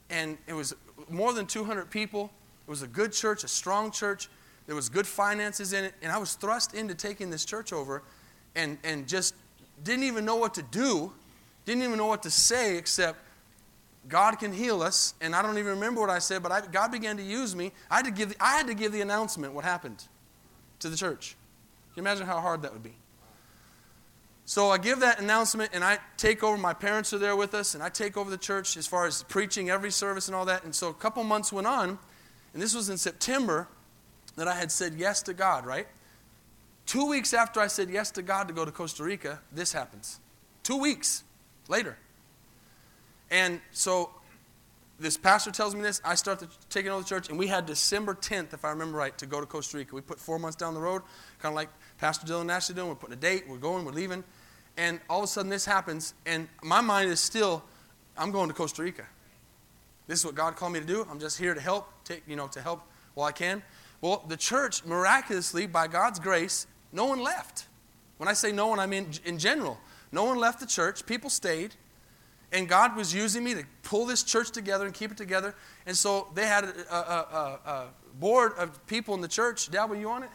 [0.10, 0.75] And it was
[1.10, 2.32] more than 200 people.
[2.67, 4.30] It was a good church, a strong church.
[4.65, 5.93] There was good finances in it.
[6.01, 8.03] And I was thrust into taking this church over
[8.56, 9.36] and, and just
[9.83, 11.11] didn't even know what to do,
[11.65, 13.19] didn't even know what to say except
[14.07, 15.13] God can heal us.
[15.21, 17.71] And I don't even remember what I said, but I, God began to use me.
[17.89, 20.03] I had to, give the, I had to give the announcement what happened
[20.79, 21.35] to the church.
[21.93, 22.95] Can you imagine how hard that would be?
[24.45, 26.57] So I give that announcement and I take over.
[26.57, 29.23] My parents are there with us, and I take over the church as far as
[29.23, 30.63] preaching every service and all that.
[30.63, 31.99] And so a couple months went on,
[32.53, 33.67] and this was in September
[34.37, 35.87] that I had said yes to God, right?
[36.88, 40.21] Two weeks after I said yes to God to go to Costa Rica, this happens.
[40.63, 41.26] Two weeks
[41.67, 41.97] later.
[43.30, 44.10] And so
[44.97, 46.02] this pastor tells me this.
[46.06, 49.15] I start taking over the church, and we had December 10th, if I remember right,
[49.17, 49.93] to go to Costa Rica.
[49.93, 51.02] We put four months down the road,
[51.39, 52.88] kind of like Pastor Dylan Nash is doing.
[52.88, 54.23] We're putting a date, we're going, we're leaving.
[54.78, 57.63] And all of a sudden this happens, and my mind is still,
[58.17, 59.06] I'm going to Costa Rica.
[60.08, 61.06] This is what God called me to do.
[61.12, 62.82] I'm just here to help, take, you know, to help
[63.13, 63.62] while I can.
[64.00, 67.65] Well, the church, miraculously, by God's grace, no one left.
[68.17, 69.80] When I say no one, I mean in general.
[70.12, 71.06] No one left the church.
[71.06, 71.76] People stayed.
[72.52, 75.54] And God was using me to pull this church together and keep it together.
[75.86, 77.00] And so they had a, a,
[77.65, 77.88] a, a
[78.19, 79.69] board of people in the church.
[79.69, 80.30] Dad, were you on it?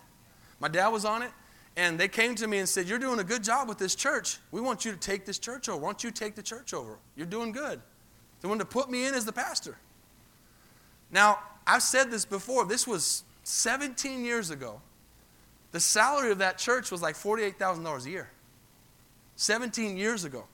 [0.61, 1.31] My dad was on it.
[1.75, 4.39] And they came to me and said, You're doing a good job with this church.
[4.51, 5.81] We want you to take this church over.
[5.81, 6.99] Why don't you take the church over?
[7.17, 7.81] You're doing good.
[8.41, 9.79] They wanted to put me in as the pastor.
[11.11, 12.67] Now, I've said this before.
[12.67, 14.81] This was 17 years ago.
[15.73, 18.31] The salary of that church was like $48,000 a year.
[19.37, 20.45] 17 years ago.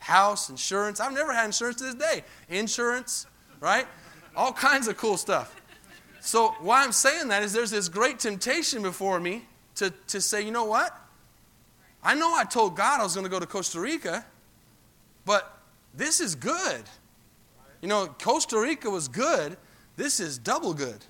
[0.00, 1.00] House, insurance.
[1.00, 2.24] I've never had insurance to this day.
[2.48, 3.26] Insurance,
[3.60, 3.86] right?
[4.36, 5.54] All kinds of cool stuff.
[6.20, 10.42] So, why I'm saying that is there's this great temptation before me to, to say,
[10.42, 10.94] you know what?
[12.02, 14.24] I know I told God I was going to go to Costa Rica,
[15.24, 15.58] but
[15.94, 16.82] this is good.
[17.80, 19.56] You know, Costa Rica was good.
[19.96, 21.04] This is double good.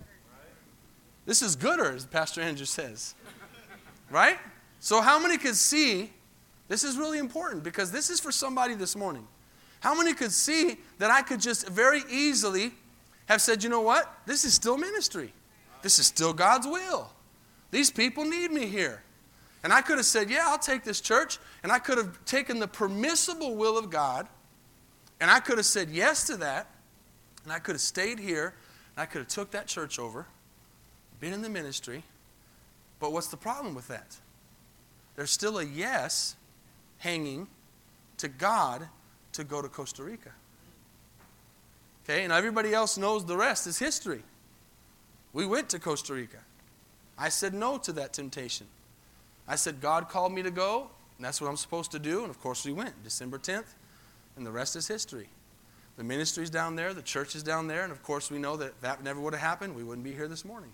[1.26, 3.14] This is gooder, as Pastor Andrew says.
[4.10, 4.38] Right?
[4.80, 6.10] So, how many could see?
[6.68, 9.26] This is really important because this is for somebody this morning.
[9.80, 12.72] How many could see that I could just very easily
[13.26, 14.12] have said, you know what?
[14.26, 15.32] This is still ministry.
[15.82, 17.10] This is still God's will.
[17.70, 19.02] These people need me here.
[19.62, 21.38] And I could have said, Yeah, I'll take this church.
[21.62, 24.28] And I could have taken the permissible will of God.
[25.20, 26.66] And I could have said yes to that.
[27.44, 28.54] And I could have stayed here.
[28.96, 30.26] And I could have took that church over,
[31.20, 32.02] been in the ministry.
[33.00, 34.16] But what's the problem with that?
[35.16, 36.36] There's still a yes
[36.98, 37.48] hanging
[38.18, 38.86] to God
[39.32, 40.30] to go to Costa Rica.
[42.04, 44.22] Okay, and everybody else knows the rest is history.
[45.32, 46.38] We went to Costa Rica.
[47.16, 48.66] I said no to that temptation.
[49.46, 52.20] I said, God called me to go, and that's what I'm supposed to do.
[52.22, 53.74] And of course, we went December 10th,
[54.36, 55.28] and the rest is history.
[55.96, 58.80] The ministry's down there, the church is down there, and of course, we know that
[58.80, 59.76] that never would have happened.
[59.76, 60.72] We wouldn't be here this morning.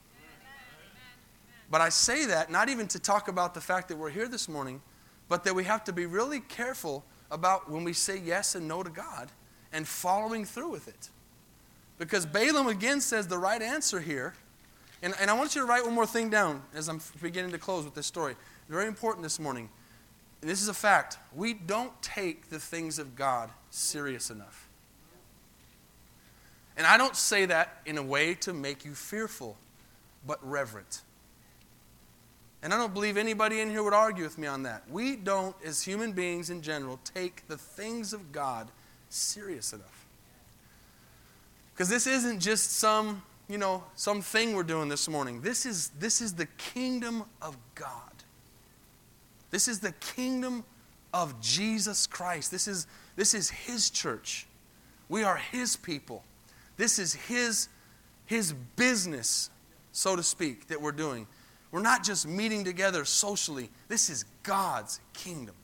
[1.70, 4.48] But I say that not even to talk about the fact that we're here this
[4.48, 4.80] morning,
[5.28, 8.82] but that we have to be really careful about when we say yes and no
[8.82, 9.30] to God
[9.72, 11.10] and following through with it.
[11.98, 14.34] Because Balaam again says the right answer here
[15.02, 17.58] and, and I want you to write one more thing down as I'm beginning to
[17.58, 18.34] close with this story.
[18.68, 19.68] Very important this morning.
[20.40, 21.18] And this is a fact.
[21.34, 24.68] We don't take the things of God serious enough.
[26.76, 29.56] And I don't say that in a way to make you fearful,
[30.26, 31.02] but reverent.
[32.62, 34.82] And I don't believe anybody in here would argue with me on that.
[34.90, 38.68] We don't, as human beings in general, take the things of God
[39.08, 40.06] serious enough.
[41.72, 45.40] Because this isn't just some you know, some thing we're doing this morning.
[45.40, 48.12] This is, this is the kingdom of God.
[49.50, 50.64] This is the kingdom
[51.14, 52.50] of Jesus Christ.
[52.50, 54.46] This is, this is His church.
[55.08, 56.24] We are His people.
[56.76, 57.68] This is His,
[58.26, 59.50] His business,
[59.92, 61.28] so to speak, that we're doing.
[61.70, 65.54] We're not just meeting together socially, this is God's kingdom.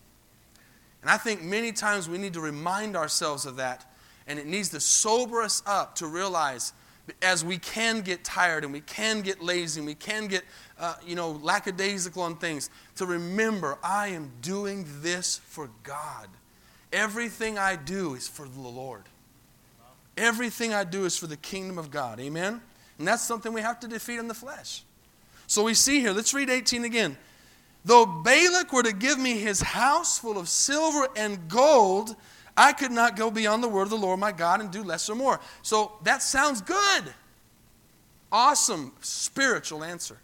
[1.01, 3.91] And I think many times we need to remind ourselves of that,
[4.27, 6.73] and it needs to sober us up to realize
[7.21, 10.45] as we can get tired and we can get lazy and we can get,
[10.79, 16.29] uh, you know, lackadaisical on things, to remember I am doing this for God.
[16.93, 19.05] Everything I do is for the Lord.
[20.17, 22.21] Everything I do is for the kingdom of God.
[22.21, 22.61] Amen?
[22.99, 24.85] And that's something we have to defeat in the flesh.
[25.47, 27.17] So we see here, let's read 18 again.
[27.85, 32.15] Though Balak were to give me his house full of silver and gold,
[32.57, 35.09] I could not go beyond the word of the Lord my God and do less
[35.09, 35.41] or more.
[35.63, 37.13] So that sounds good.
[38.31, 40.19] Awesome spiritual answer.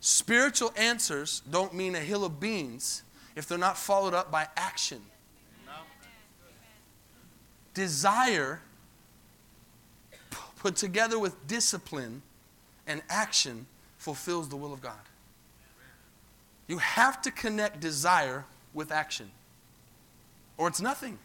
[0.00, 3.02] Spiritual answers don't mean a hill of beans
[3.36, 5.02] if they're not followed up by action.
[7.74, 8.60] Desire
[10.56, 12.22] put together with discipline
[12.86, 13.66] and action
[14.00, 14.94] fulfills the will of God.
[16.66, 19.30] You have to connect desire with action
[20.56, 21.18] or it's nothing.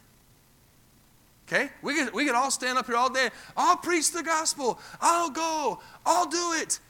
[1.48, 1.70] Okay?
[1.80, 3.30] We could, we could all stand up here all day.
[3.56, 4.78] I'll preach the gospel.
[5.00, 5.80] I'll go.
[6.04, 6.80] I'll do it.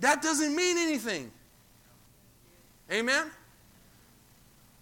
[0.00, 1.30] That doesn't mean anything.
[2.90, 3.30] Amen?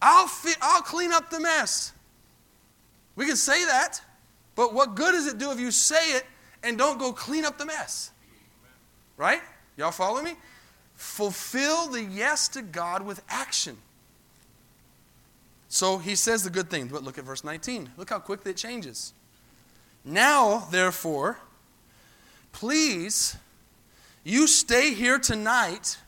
[0.00, 1.92] I'll, fit, I'll clean up the mess.
[3.16, 4.00] We can say that,
[4.54, 6.24] but what good does it do if you say it
[6.62, 8.12] and don't go clean up the mess?
[9.16, 9.42] Right?
[9.76, 10.34] Y'all follow me?
[10.94, 13.76] Fulfill the yes to God with action.
[15.68, 17.90] So he says the good thing, but look at verse 19.
[17.96, 19.12] Look how quickly it changes.
[20.04, 21.38] Now, therefore,
[22.52, 23.36] please,
[24.22, 25.98] you stay here tonight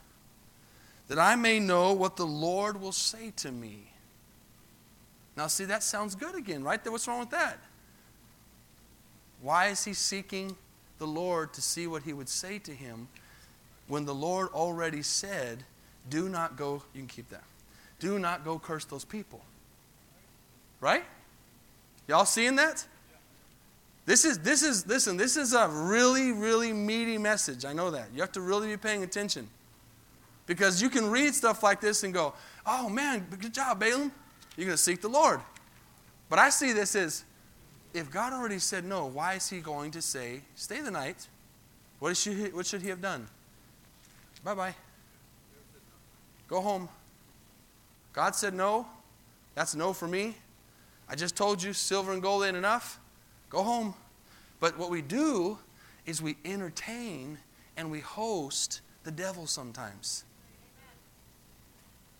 [1.07, 3.91] that I may know what the Lord will say to me.
[5.35, 6.79] Now, see, that sounds good again, right?
[6.89, 7.59] What's wrong with that?
[9.41, 10.55] Why is he seeking
[10.97, 13.07] the Lord to see what he would say to him
[13.87, 15.63] when the Lord already said,
[16.09, 17.43] Do not go, you can keep that,
[17.99, 19.41] do not go curse those people?
[20.79, 21.03] Right?
[22.07, 22.85] Y'all seeing that?
[24.05, 27.65] This is, this is, listen, this is a really, really meaty message.
[27.65, 28.07] I know that.
[28.13, 29.49] You have to really be paying attention.
[30.45, 32.33] Because you can read stuff like this and go,
[32.65, 34.13] oh man, good job, Balaam.
[34.55, 35.41] You're going to seek the Lord.
[36.29, 37.25] But I see this as
[37.93, 41.27] if God already said no, why is he going to say, stay the night?
[41.99, 43.27] What should he, what should he have done?
[44.43, 44.75] Bye bye.
[46.47, 46.89] Go home.
[48.13, 48.87] God said no.
[49.55, 50.35] That's no for me.
[51.09, 52.99] I just told you silver and gold ain't enough.
[53.49, 53.93] Go home.
[54.59, 55.57] But what we do
[56.05, 57.37] is we entertain
[57.75, 60.23] and we host the devil sometimes.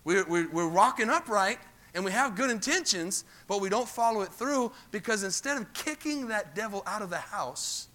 [0.04, 1.60] We're, we're, we're rocking upright
[1.94, 6.28] and we have good intentions, but we don't follow it through because instead of kicking
[6.28, 7.88] that devil out of the house,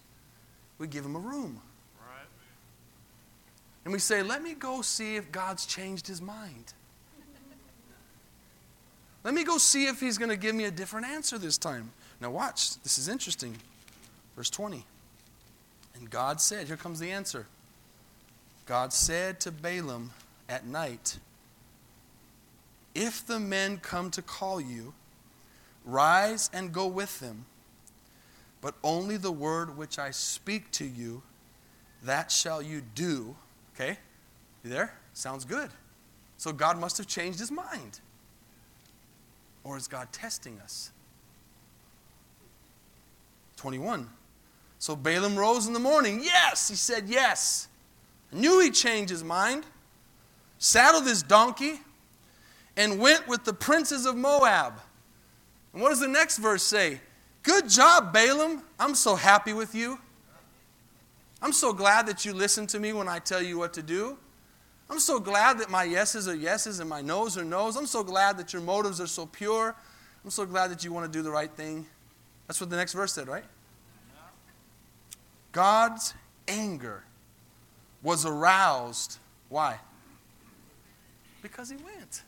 [0.77, 1.61] we give him a room.
[3.83, 6.73] And we say, let me go see if God's changed his mind.
[9.23, 11.91] let me go see if he's going to give me a different answer this time.
[12.21, 12.81] Now, watch.
[12.83, 13.55] This is interesting.
[14.35, 14.85] Verse 20.
[15.95, 17.45] And God said, here comes the answer.
[18.65, 20.11] God said to Balaam
[20.47, 21.19] at night,
[22.95, 24.93] if the men come to call you,
[25.85, 27.45] rise and go with them.
[28.61, 31.21] But only the word which I speak to you,
[32.03, 33.35] that shall you do.
[33.75, 33.97] Okay?
[34.63, 34.93] You there?
[35.13, 35.69] Sounds good.
[36.37, 37.99] So God must have changed his mind.
[39.63, 40.91] Or is God testing us?
[43.57, 44.09] 21.
[44.79, 46.21] So Balaam rose in the morning.
[46.21, 47.69] Yes, he said yes.
[48.31, 49.65] I knew he changed his mind.
[50.57, 51.79] Saddled his donkey
[52.75, 54.81] and went with the princes of Moab.
[55.71, 56.99] And what does the next verse say?
[57.43, 58.63] Good job, Balaam.
[58.79, 59.99] I'm so happy with you.
[61.43, 64.17] I'm so glad that you listen to me when I tell you what to do.
[64.89, 67.75] I'm so glad that my yeses are yeses and my noes are noes.
[67.75, 69.75] I'm so glad that your motives are so pure.
[70.23, 71.85] I'm so glad that you want to do the right thing.
[72.47, 73.43] That's what the next verse said, right?
[75.51, 76.13] God's
[76.47, 77.03] anger
[78.01, 79.17] was aroused.
[79.49, 79.79] Why?
[81.41, 82.23] Because he went.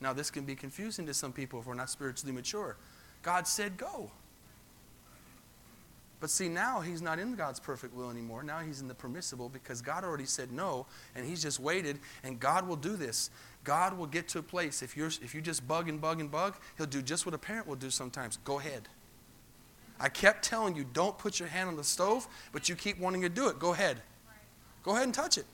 [0.00, 2.76] Now, this can be confusing to some people if we're not spiritually mature.
[3.22, 4.10] God said, go.
[6.18, 8.42] But see, now he's not in God's perfect will anymore.
[8.42, 12.40] Now he's in the permissible because God already said no, and he's just waited, and
[12.40, 13.30] God will do this.
[13.64, 14.82] God will get to a place.
[14.82, 17.38] If, you're, if you just bug and bug and bug, he'll do just what a
[17.38, 18.38] parent will do sometimes.
[18.44, 18.88] Go ahead.
[19.98, 23.22] I kept telling you, don't put your hand on the stove, but you keep wanting
[23.22, 23.58] to do it.
[23.58, 24.00] Go ahead.
[24.82, 25.46] Go ahead and touch it.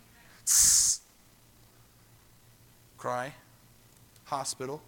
[2.98, 3.32] Cry
[4.24, 4.80] hospital.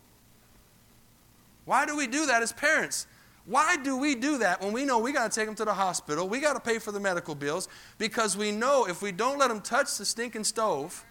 [1.67, 3.07] Why do we do that as parents?
[3.47, 5.75] Why do we do that when we know we got to take them to the
[5.75, 6.29] hospital?
[6.29, 7.69] We got to pay for the medical bills
[7.99, 11.05] because we know if we don't let them touch the stinking stove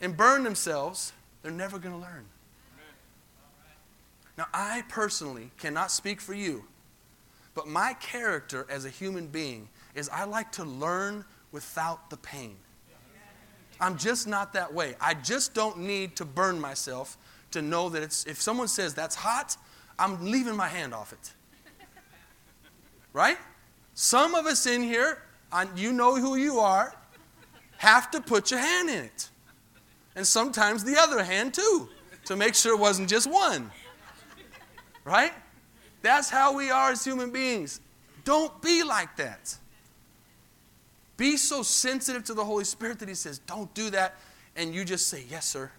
[0.00, 2.26] and burn themselves, they're never going to learn.
[4.36, 6.64] Now, I personally cannot speak for you,
[7.54, 12.56] but my character as a human being is I like to learn without the pain.
[13.80, 14.94] I'm just not that way.
[15.00, 17.16] I just don't need to burn myself
[17.52, 19.56] to know that it's, if someone says that's hot,
[19.98, 21.32] I'm leaving my hand off it.
[23.16, 23.38] Right?
[23.94, 25.22] Some of us in here,
[25.74, 26.94] you know who you are,
[27.78, 29.30] have to put your hand in it.
[30.14, 31.88] And sometimes the other hand too,
[32.26, 33.70] to make sure it wasn't just one.
[35.04, 35.32] Right?
[36.02, 37.80] That's how we are as human beings.
[38.24, 39.56] Don't be like that.
[41.16, 44.16] Be so sensitive to the Holy Spirit that He says, don't do that.
[44.56, 45.70] And you just say, yes, sir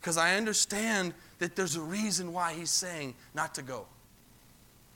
[0.00, 3.86] because I understand that there's a reason why he's saying not to go.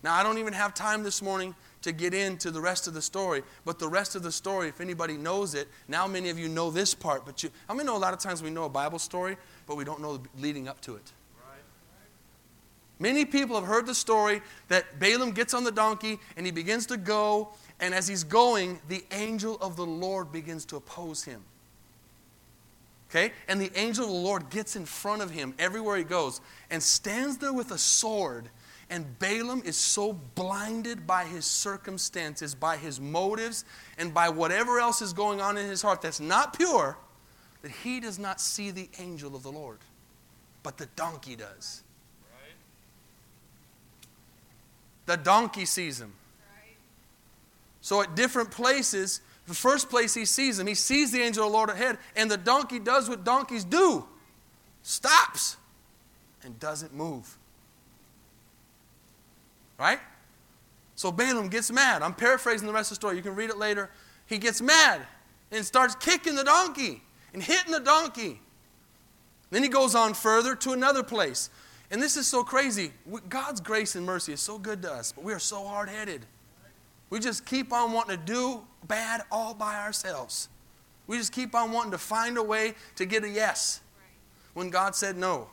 [0.04, 3.00] Now, I don't even have time this morning to get into the rest of the
[3.00, 6.46] story, but the rest of the story, if anybody knows it, now many of you
[6.46, 8.68] know this part, but you, how many know a lot of times we know a
[8.68, 11.12] Bible story, but we don't know leading up to it?
[12.98, 16.84] Many people have heard the story that Balaam gets on the donkey and he begins
[16.86, 17.48] to go,
[17.80, 21.40] and as he's going, the angel of the Lord begins to oppose him.
[23.08, 23.32] Okay?
[23.48, 26.82] And the angel of the Lord gets in front of him everywhere he goes and
[26.82, 28.50] stands there with a sword.
[28.90, 33.64] And Balaam is so blinded by his circumstances, by his motives,
[33.98, 36.96] and by whatever else is going on in his heart that's not pure,
[37.62, 39.78] that he does not see the angel of the Lord.
[40.62, 41.82] But the donkey does.
[45.06, 46.12] The donkey sees him.
[47.80, 51.52] So at different places, the first place he sees him, he sees the angel of
[51.52, 54.06] the Lord ahead, and the donkey does what donkeys do
[54.82, 55.56] stops
[56.42, 57.36] and doesn't move.
[59.84, 60.00] Right?
[60.94, 62.00] So Balaam gets mad.
[62.00, 63.18] I'm paraphrasing the rest of the story.
[63.18, 63.90] You can read it later.
[64.24, 65.02] He gets mad
[65.52, 67.02] and starts kicking the donkey
[67.34, 68.40] and hitting the donkey.
[69.50, 71.50] Then he goes on further to another place.
[71.90, 72.92] And this is so crazy.
[73.28, 76.24] God's grace and mercy is so good to us, but we are so hard headed.
[77.10, 80.48] We just keep on wanting to do bad all by ourselves.
[81.06, 83.82] We just keep on wanting to find a way to get a yes
[84.54, 85.48] when God said no.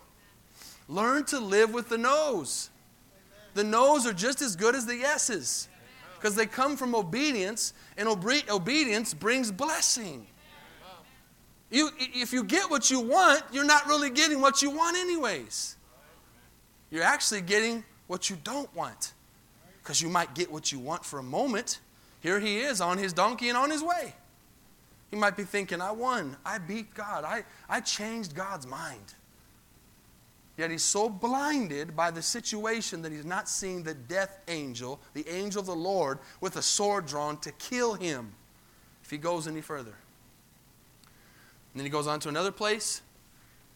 [0.87, 2.69] Learn to live with the no's.
[3.53, 5.67] The no's are just as good as the yeses
[6.15, 10.27] because they come from obedience, and obe- obedience brings blessing.
[11.71, 15.77] You, if you get what you want, you're not really getting what you want, anyways.
[16.91, 19.13] You're actually getting what you don't want
[19.81, 21.79] because you might get what you want for a moment.
[22.19, 24.13] Here he is on his donkey and on his way.
[25.09, 26.37] He might be thinking, I won.
[26.45, 27.23] I beat God.
[27.23, 29.15] I, I changed God's mind.
[30.57, 35.27] Yet he's so blinded by the situation that he's not seeing the death angel, the
[35.27, 38.33] angel of the Lord, with a sword drawn to kill him
[39.03, 39.95] if he goes any further.
[41.73, 43.01] And then he goes on to another place.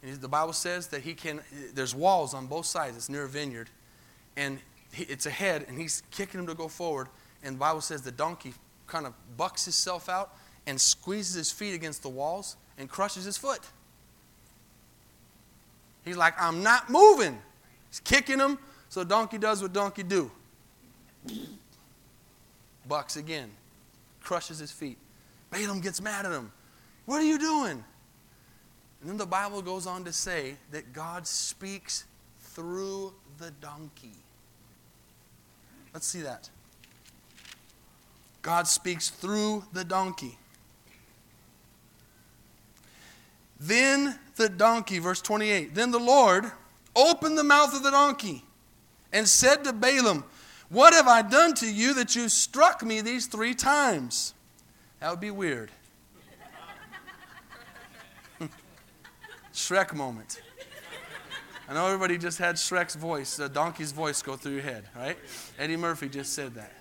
[0.03, 1.41] And the Bible says that he can,
[1.73, 2.97] there's walls on both sides.
[2.97, 3.69] It's near a vineyard.
[4.35, 4.59] And
[4.93, 7.07] it's ahead, and he's kicking him to go forward.
[7.41, 8.53] And the Bible says the donkey
[8.87, 10.35] kind of bucks himself out
[10.67, 13.61] and squeezes his feet against the walls and crushes his foot.
[16.05, 17.37] He's like, I'm not moving.
[17.89, 18.59] He's kicking him.
[18.89, 20.31] So donkey does what donkey do.
[22.87, 23.49] Bucks again.
[24.21, 24.97] Crushes his feet.
[25.49, 26.51] Balaam gets mad at him.
[27.05, 27.83] What are you doing?
[29.01, 32.05] And then the Bible goes on to say that God speaks
[32.39, 34.15] through the donkey.
[35.93, 36.49] Let's see that.
[38.41, 40.37] God speaks through the donkey.
[43.59, 46.51] Then the donkey, verse 28, then the Lord
[46.95, 48.43] opened the mouth of the donkey
[49.13, 50.25] and said to Balaam,
[50.69, 54.33] What have I done to you that you struck me these three times?
[54.99, 55.71] That would be weird.
[59.53, 60.41] Shrek moment.
[61.67, 65.17] I know everybody just had Shrek's voice, the donkey's voice go through your head, right?
[65.57, 66.73] Eddie Murphy just said that.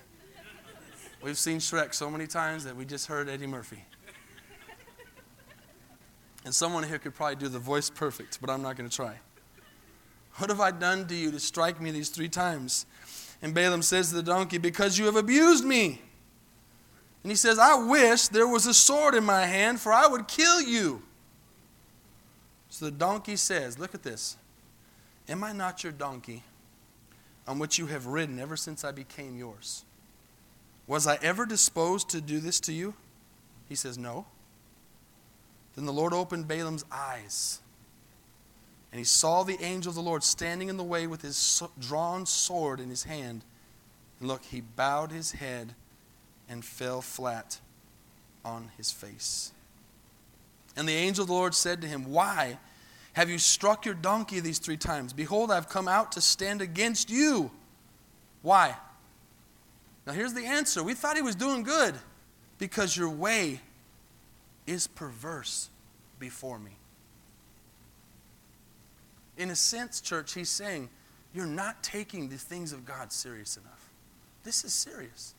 [1.22, 3.82] We've seen Shrek so many times that we just heard Eddie Murphy.
[6.45, 9.16] And someone here could probably do the voice perfect, but I'm not going to try.
[10.36, 12.86] What have I done to you to strike me these three times?
[13.40, 16.03] And Balaam says to the donkey, Because you have abused me.
[17.22, 20.28] And he says, I wish there was a sword in my hand, for I would
[20.28, 21.03] kill you.
[22.68, 24.36] So the donkey says, Look at this.
[25.28, 26.42] Am I not your donkey
[27.47, 29.84] on which you have ridden ever since I became yours?
[30.86, 32.95] Was I ever disposed to do this to you?
[33.68, 34.26] He says, No.
[35.74, 37.60] Then the Lord opened Balaam's eyes,
[38.92, 42.26] and he saw the angel of the Lord standing in the way with his drawn
[42.26, 43.44] sword in his hand.
[44.20, 45.74] And look, he bowed his head
[46.48, 47.58] and fell flat
[48.44, 49.52] on his face.
[50.76, 52.58] And the angel of the Lord said to him, Why
[53.14, 55.12] have you struck your donkey these three times?
[55.12, 57.50] Behold, I've come out to stand against you.
[58.42, 58.76] Why?
[60.06, 60.82] Now, here's the answer.
[60.82, 61.94] We thought he was doing good
[62.58, 63.60] because your way
[64.66, 65.68] is perverse
[66.18, 66.72] before me.
[69.36, 70.88] In a sense, church, he's saying,
[71.34, 73.90] You're not taking the things of God serious enough.
[74.44, 75.34] This is serious.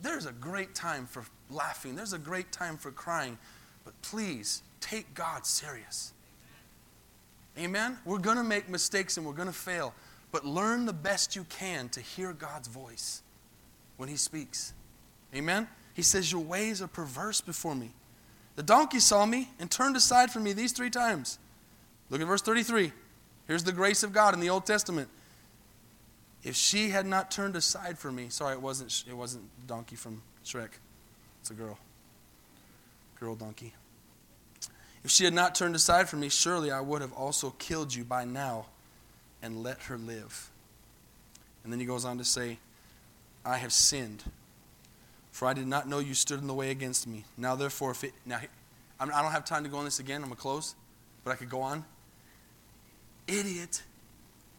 [0.00, 3.36] There's a great time for laughing, there's a great time for crying,
[3.84, 6.12] but please take God serious.
[7.58, 7.98] Amen?
[8.04, 9.92] We're going to make mistakes and we're going to fail,
[10.30, 13.22] but learn the best you can to hear God's voice
[13.96, 14.72] when He speaks.
[15.34, 15.66] Amen?
[15.98, 17.90] He says, Your ways are perverse before me.
[18.54, 21.40] The donkey saw me and turned aside from me these three times.
[22.08, 22.92] Look at verse 33.
[23.48, 25.08] Here's the grace of God in the Old Testament.
[26.44, 30.22] If she had not turned aside from me, sorry, it wasn't it wasn't donkey from
[30.44, 30.68] Shrek.
[31.40, 31.76] It's a girl.
[33.18, 33.74] Girl donkey.
[35.02, 38.04] If she had not turned aside from me, surely I would have also killed you
[38.04, 38.66] by now
[39.42, 40.48] and let her live.
[41.64, 42.58] And then he goes on to say,
[43.44, 44.22] I have sinned
[45.38, 47.24] for I did not know you stood in the way against me.
[47.36, 48.40] Now, therefore, if it, now,
[48.98, 50.16] I don't have time to go on this again.
[50.16, 50.74] I'm going to close,
[51.22, 51.84] but I could go on.
[53.28, 53.84] Idiot.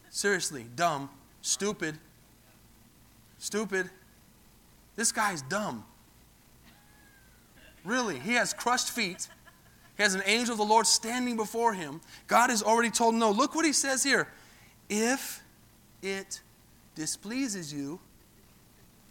[0.08, 1.10] Seriously, dumb,
[1.42, 1.98] stupid,
[3.36, 3.90] stupid.
[4.96, 5.84] This guy's dumb.
[7.84, 9.28] Really, he has crushed feet.
[9.98, 12.00] He has an angel of the Lord standing before him.
[12.26, 13.30] God has already told no.
[13.30, 14.28] Look what he says here.
[14.88, 15.42] If
[16.00, 16.40] it
[16.94, 18.00] displeases you,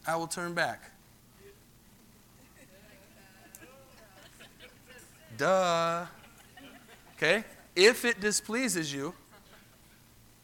[0.08, 0.94] I will turn back.
[5.40, 6.06] Duh.
[7.16, 7.44] Okay?
[7.76, 9.14] If it displeases you,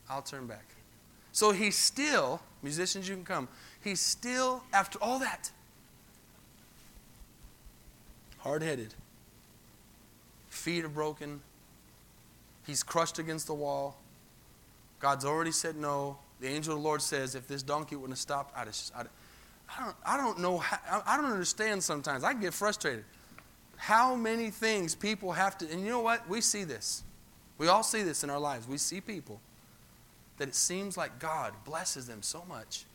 [0.09, 0.65] I'll turn back.
[1.33, 3.47] So he's still, musicians, you can come.
[3.83, 5.51] He's still, after all that,
[8.39, 8.93] hard headed.
[10.47, 11.41] Feet are broken.
[12.65, 13.97] He's crushed against the wall.
[15.01, 16.17] God's already said no.
[16.39, 19.07] The angel of the Lord says, if this donkey wouldn't have stopped, I'd have, I'd,
[19.77, 22.23] I, don't, I don't know how, I don't understand sometimes.
[22.23, 23.03] I get frustrated.
[23.77, 26.27] How many things people have to, and you know what?
[26.27, 27.03] We see this.
[27.57, 28.67] We all see this in our lives.
[28.67, 29.39] We see people
[30.37, 32.85] that it seems like God blesses them so much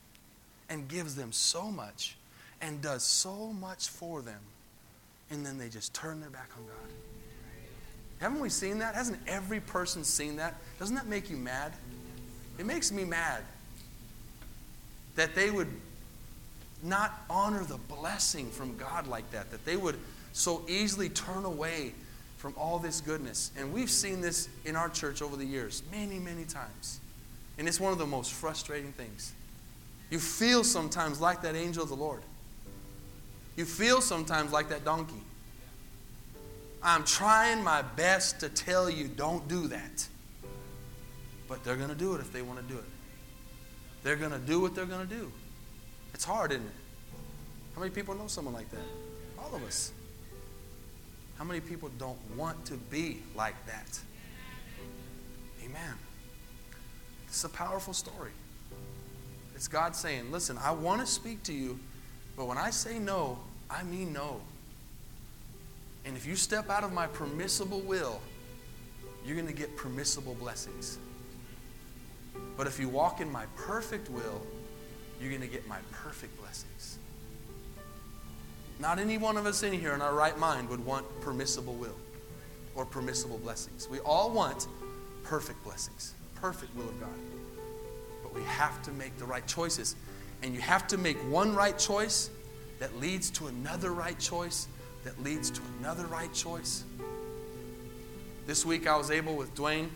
[0.69, 2.15] and gives them so much
[2.61, 4.39] and does so much for them,
[5.31, 6.93] and then they just turn their back on God.
[8.19, 8.93] Haven't we seen that?
[8.93, 10.55] Hasn't every person seen that?
[10.77, 11.73] Doesn't that make you mad?
[12.59, 13.43] It makes me mad
[15.15, 15.67] that they would
[16.83, 19.97] not honor the blessing from God like that, that they would
[20.33, 21.93] so easily turn away
[22.37, 23.51] from all this goodness.
[23.57, 26.99] And we've seen this in our church over the years, many, many times.
[27.57, 29.33] And it's one of the most frustrating things.
[30.09, 32.21] You feel sometimes like that angel of the Lord.
[33.55, 35.21] You feel sometimes like that donkey.
[36.81, 40.07] I'm trying my best to tell you don't do that.
[41.47, 42.85] But they're going to do it if they want to do it.
[44.03, 45.31] They're going to do what they're going to do.
[46.13, 46.71] It's hard, isn't it?
[47.75, 48.81] How many people know someone like that?
[49.37, 49.91] All of us.
[51.41, 53.99] How many people don't want to be like that?
[55.65, 55.95] Amen.
[57.25, 58.29] It's a powerful story.
[59.55, 61.79] It's God saying, Listen, I want to speak to you,
[62.37, 63.39] but when I say no,
[63.71, 64.39] I mean no.
[66.05, 68.21] And if you step out of my permissible will,
[69.25, 70.99] you're going to get permissible blessings.
[72.55, 74.45] But if you walk in my perfect will,
[75.19, 76.70] you're going to get my perfect blessings.
[78.81, 81.95] Not any one of us in here in our right mind would want permissible will
[82.73, 83.87] or permissible blessings.
[83.87, 84.67] We all want
[85.23, 87.09] perfect blessings, perfect will of God.
[88.23, 89.95] But we have to make the right choices.
[90.41, 92.31] And you have to make one right choice
[92.79, 94.67] that leads to another right choice
[95.03, 96.83] that leads to another right choice.
[98.47, 99.89] This week I was able with Dwayne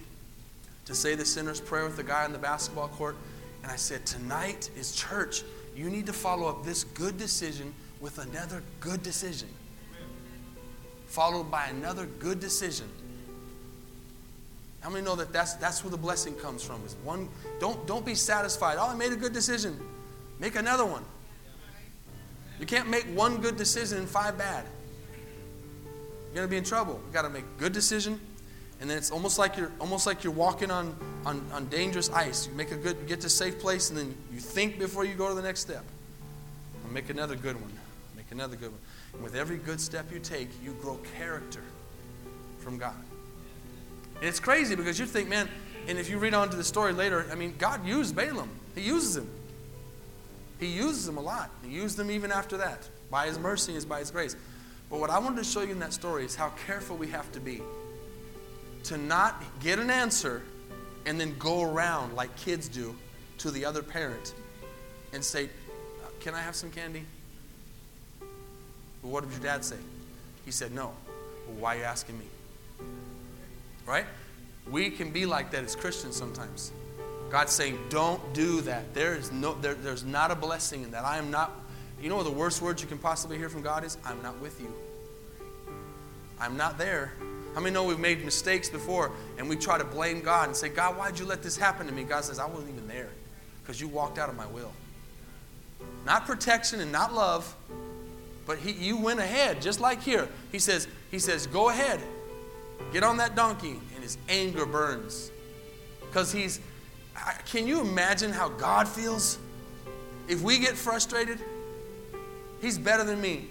[0.86, 3.16] to say the sinner's prayer with the guy on the basketball court.
[3.64, 5.42] And I said, Tonight is church.
[5.76, 9.50] You need to follow up this good decision with another good decision,
[11.08, 12.88] followed by another good decision.
[14.82, 16.84] How many know that that's, that's where the blessing comes from?
[16.86, 17.28] Is one,
[17.60, 18.78] don't, don't be satisfied.
[18.80, 19.80] Oh, I made a good decision.
[20.40, 21.04] Make another one.
[22.60, 24.66] You can't make one good decision and five bad
[26.36, 27.00] you're to be in trouble.
[27.08, 28.20] You got to make good decision,
[28.82, 30.94] and then it's almost like you're almost like you're walking on,
[31.26, 32.48] on, on dangerous ice.
[32.48, 35.16] You make a good, get to a safe place, and then you think before you
[35.16, 35.86] go to the next step.
[36.84, 37.72] And make another good one.
[38.26, 38.82] Make another good one.
[39.14, 41.64] And with every good step you take, you grow character
[42.60, 42.96] from God.
[44.18, 45.50] And it's crazy because you think, man,
[45.88, 48.50] and if you read on to the story later, I mean, God used Balaam.
[48.74, 49.30] He uses him.
[50.60, 51.52] He uses him a lot.
[51.64, 52.88] He used him even after that.
[53.12, 54.36] By his mercy and by his grace.
[54.90, 57.32] But what I wanted to show you in that story is how careful we have
[57.34, 57.62] to be
[58.84, 60.44] to not get an answer
[61.06, 62.96] and then go around like kids do
[63.40, 64.34] to the other parent
[65.14, 67.06] and say, uh, Can I have some candy?
[69.06, 69.78] Well, what did your dad say?
[70.46, 70.92] He said, No.
[71.48, 72.26] Well, why are you asking me?
[73.86, 74.06] Right?
[74.68, 76.72] We can be like that as Christians sometimes.
[77.30, 78.96] God's saying, Don't do that.
[78.96, 81.06] There is no, there, there's not a blessing in that.
[81.06, 81.52] I am not
[82.02, 83.98] you know what the worst words you can possibly hear from God is?
[84.04, 84.74] I'm not with you.
[86.40, 87.14] I'm not there.
[87.54, 90.68] How many know we've made mistakes before and we try to blame God and say,
[90.68, 92.04] God, why'd you let this happen to me?
[92.04, 93.10] God says, I wasn't even there
[93.62, 94.74] because you walked out of my will.
[96.06, 97.56] Not protection and not love,
[98.46, 100.28] but he, you went ahead, just like here.
[100.52, 102.00] He says, he says, go ahead,
[102.94, 105.32] get on that donkey, and his anger burns.
[106.02, 106.60] Because he's,
[107.46, 109.40] can you imagine how God feels?
[110.28, 111.40] If we get frustrated,
[112.66, 113.48] He's better than me.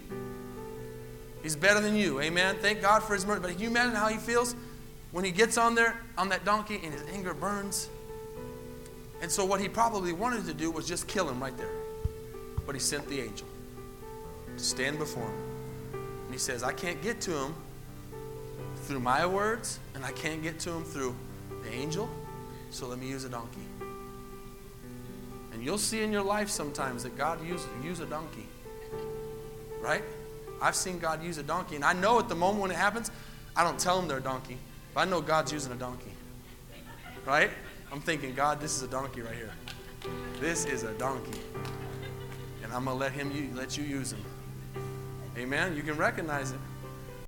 [1.43, 2.21] He's better than you.
[2.21, 2.57] Amen.
[2.61, 3.43] Thank God for his mercy.
[3.43, 4.57] But can you imagine how he feels
[5.13, 7.89] when he gets on there on that donkey and his anger burns?
[9.23, 11.71] And so what he probably wanted to do was just kill him right there.
[12.67, 13.47] But he sent the angel
[14.57, 16.01] to stand before him.
[16.25, 17.55] And he says, I can't get to him
[18.77, 21.15] through my words, and I can't get to him through
[21.63, 22.09] the angel,
[22.71, 23.67] so let me use a donkey.
[25.53, 28.47] And you'll see in your life sometimes that God used use a donkey
[29.85, 30.03] right?
[30.63, 33.11] I've seen God use a donkey, and I know at the moment when it happens,
[33.55, 34.57] I don't tell them they're a donkey,
[34.95, 36.13] but I know God's using a donkey,
[37.27, 37.51] right?
[37.93, 39.53] I'm thinking, God, this is a donkey right here.
[40.41, 41.39] This is a donkey,
[42.63, 44.25] and I'm gonna let him let you use him.
[45.37, 45.77] Amen.
[45.77, 46.61] You can recognize it.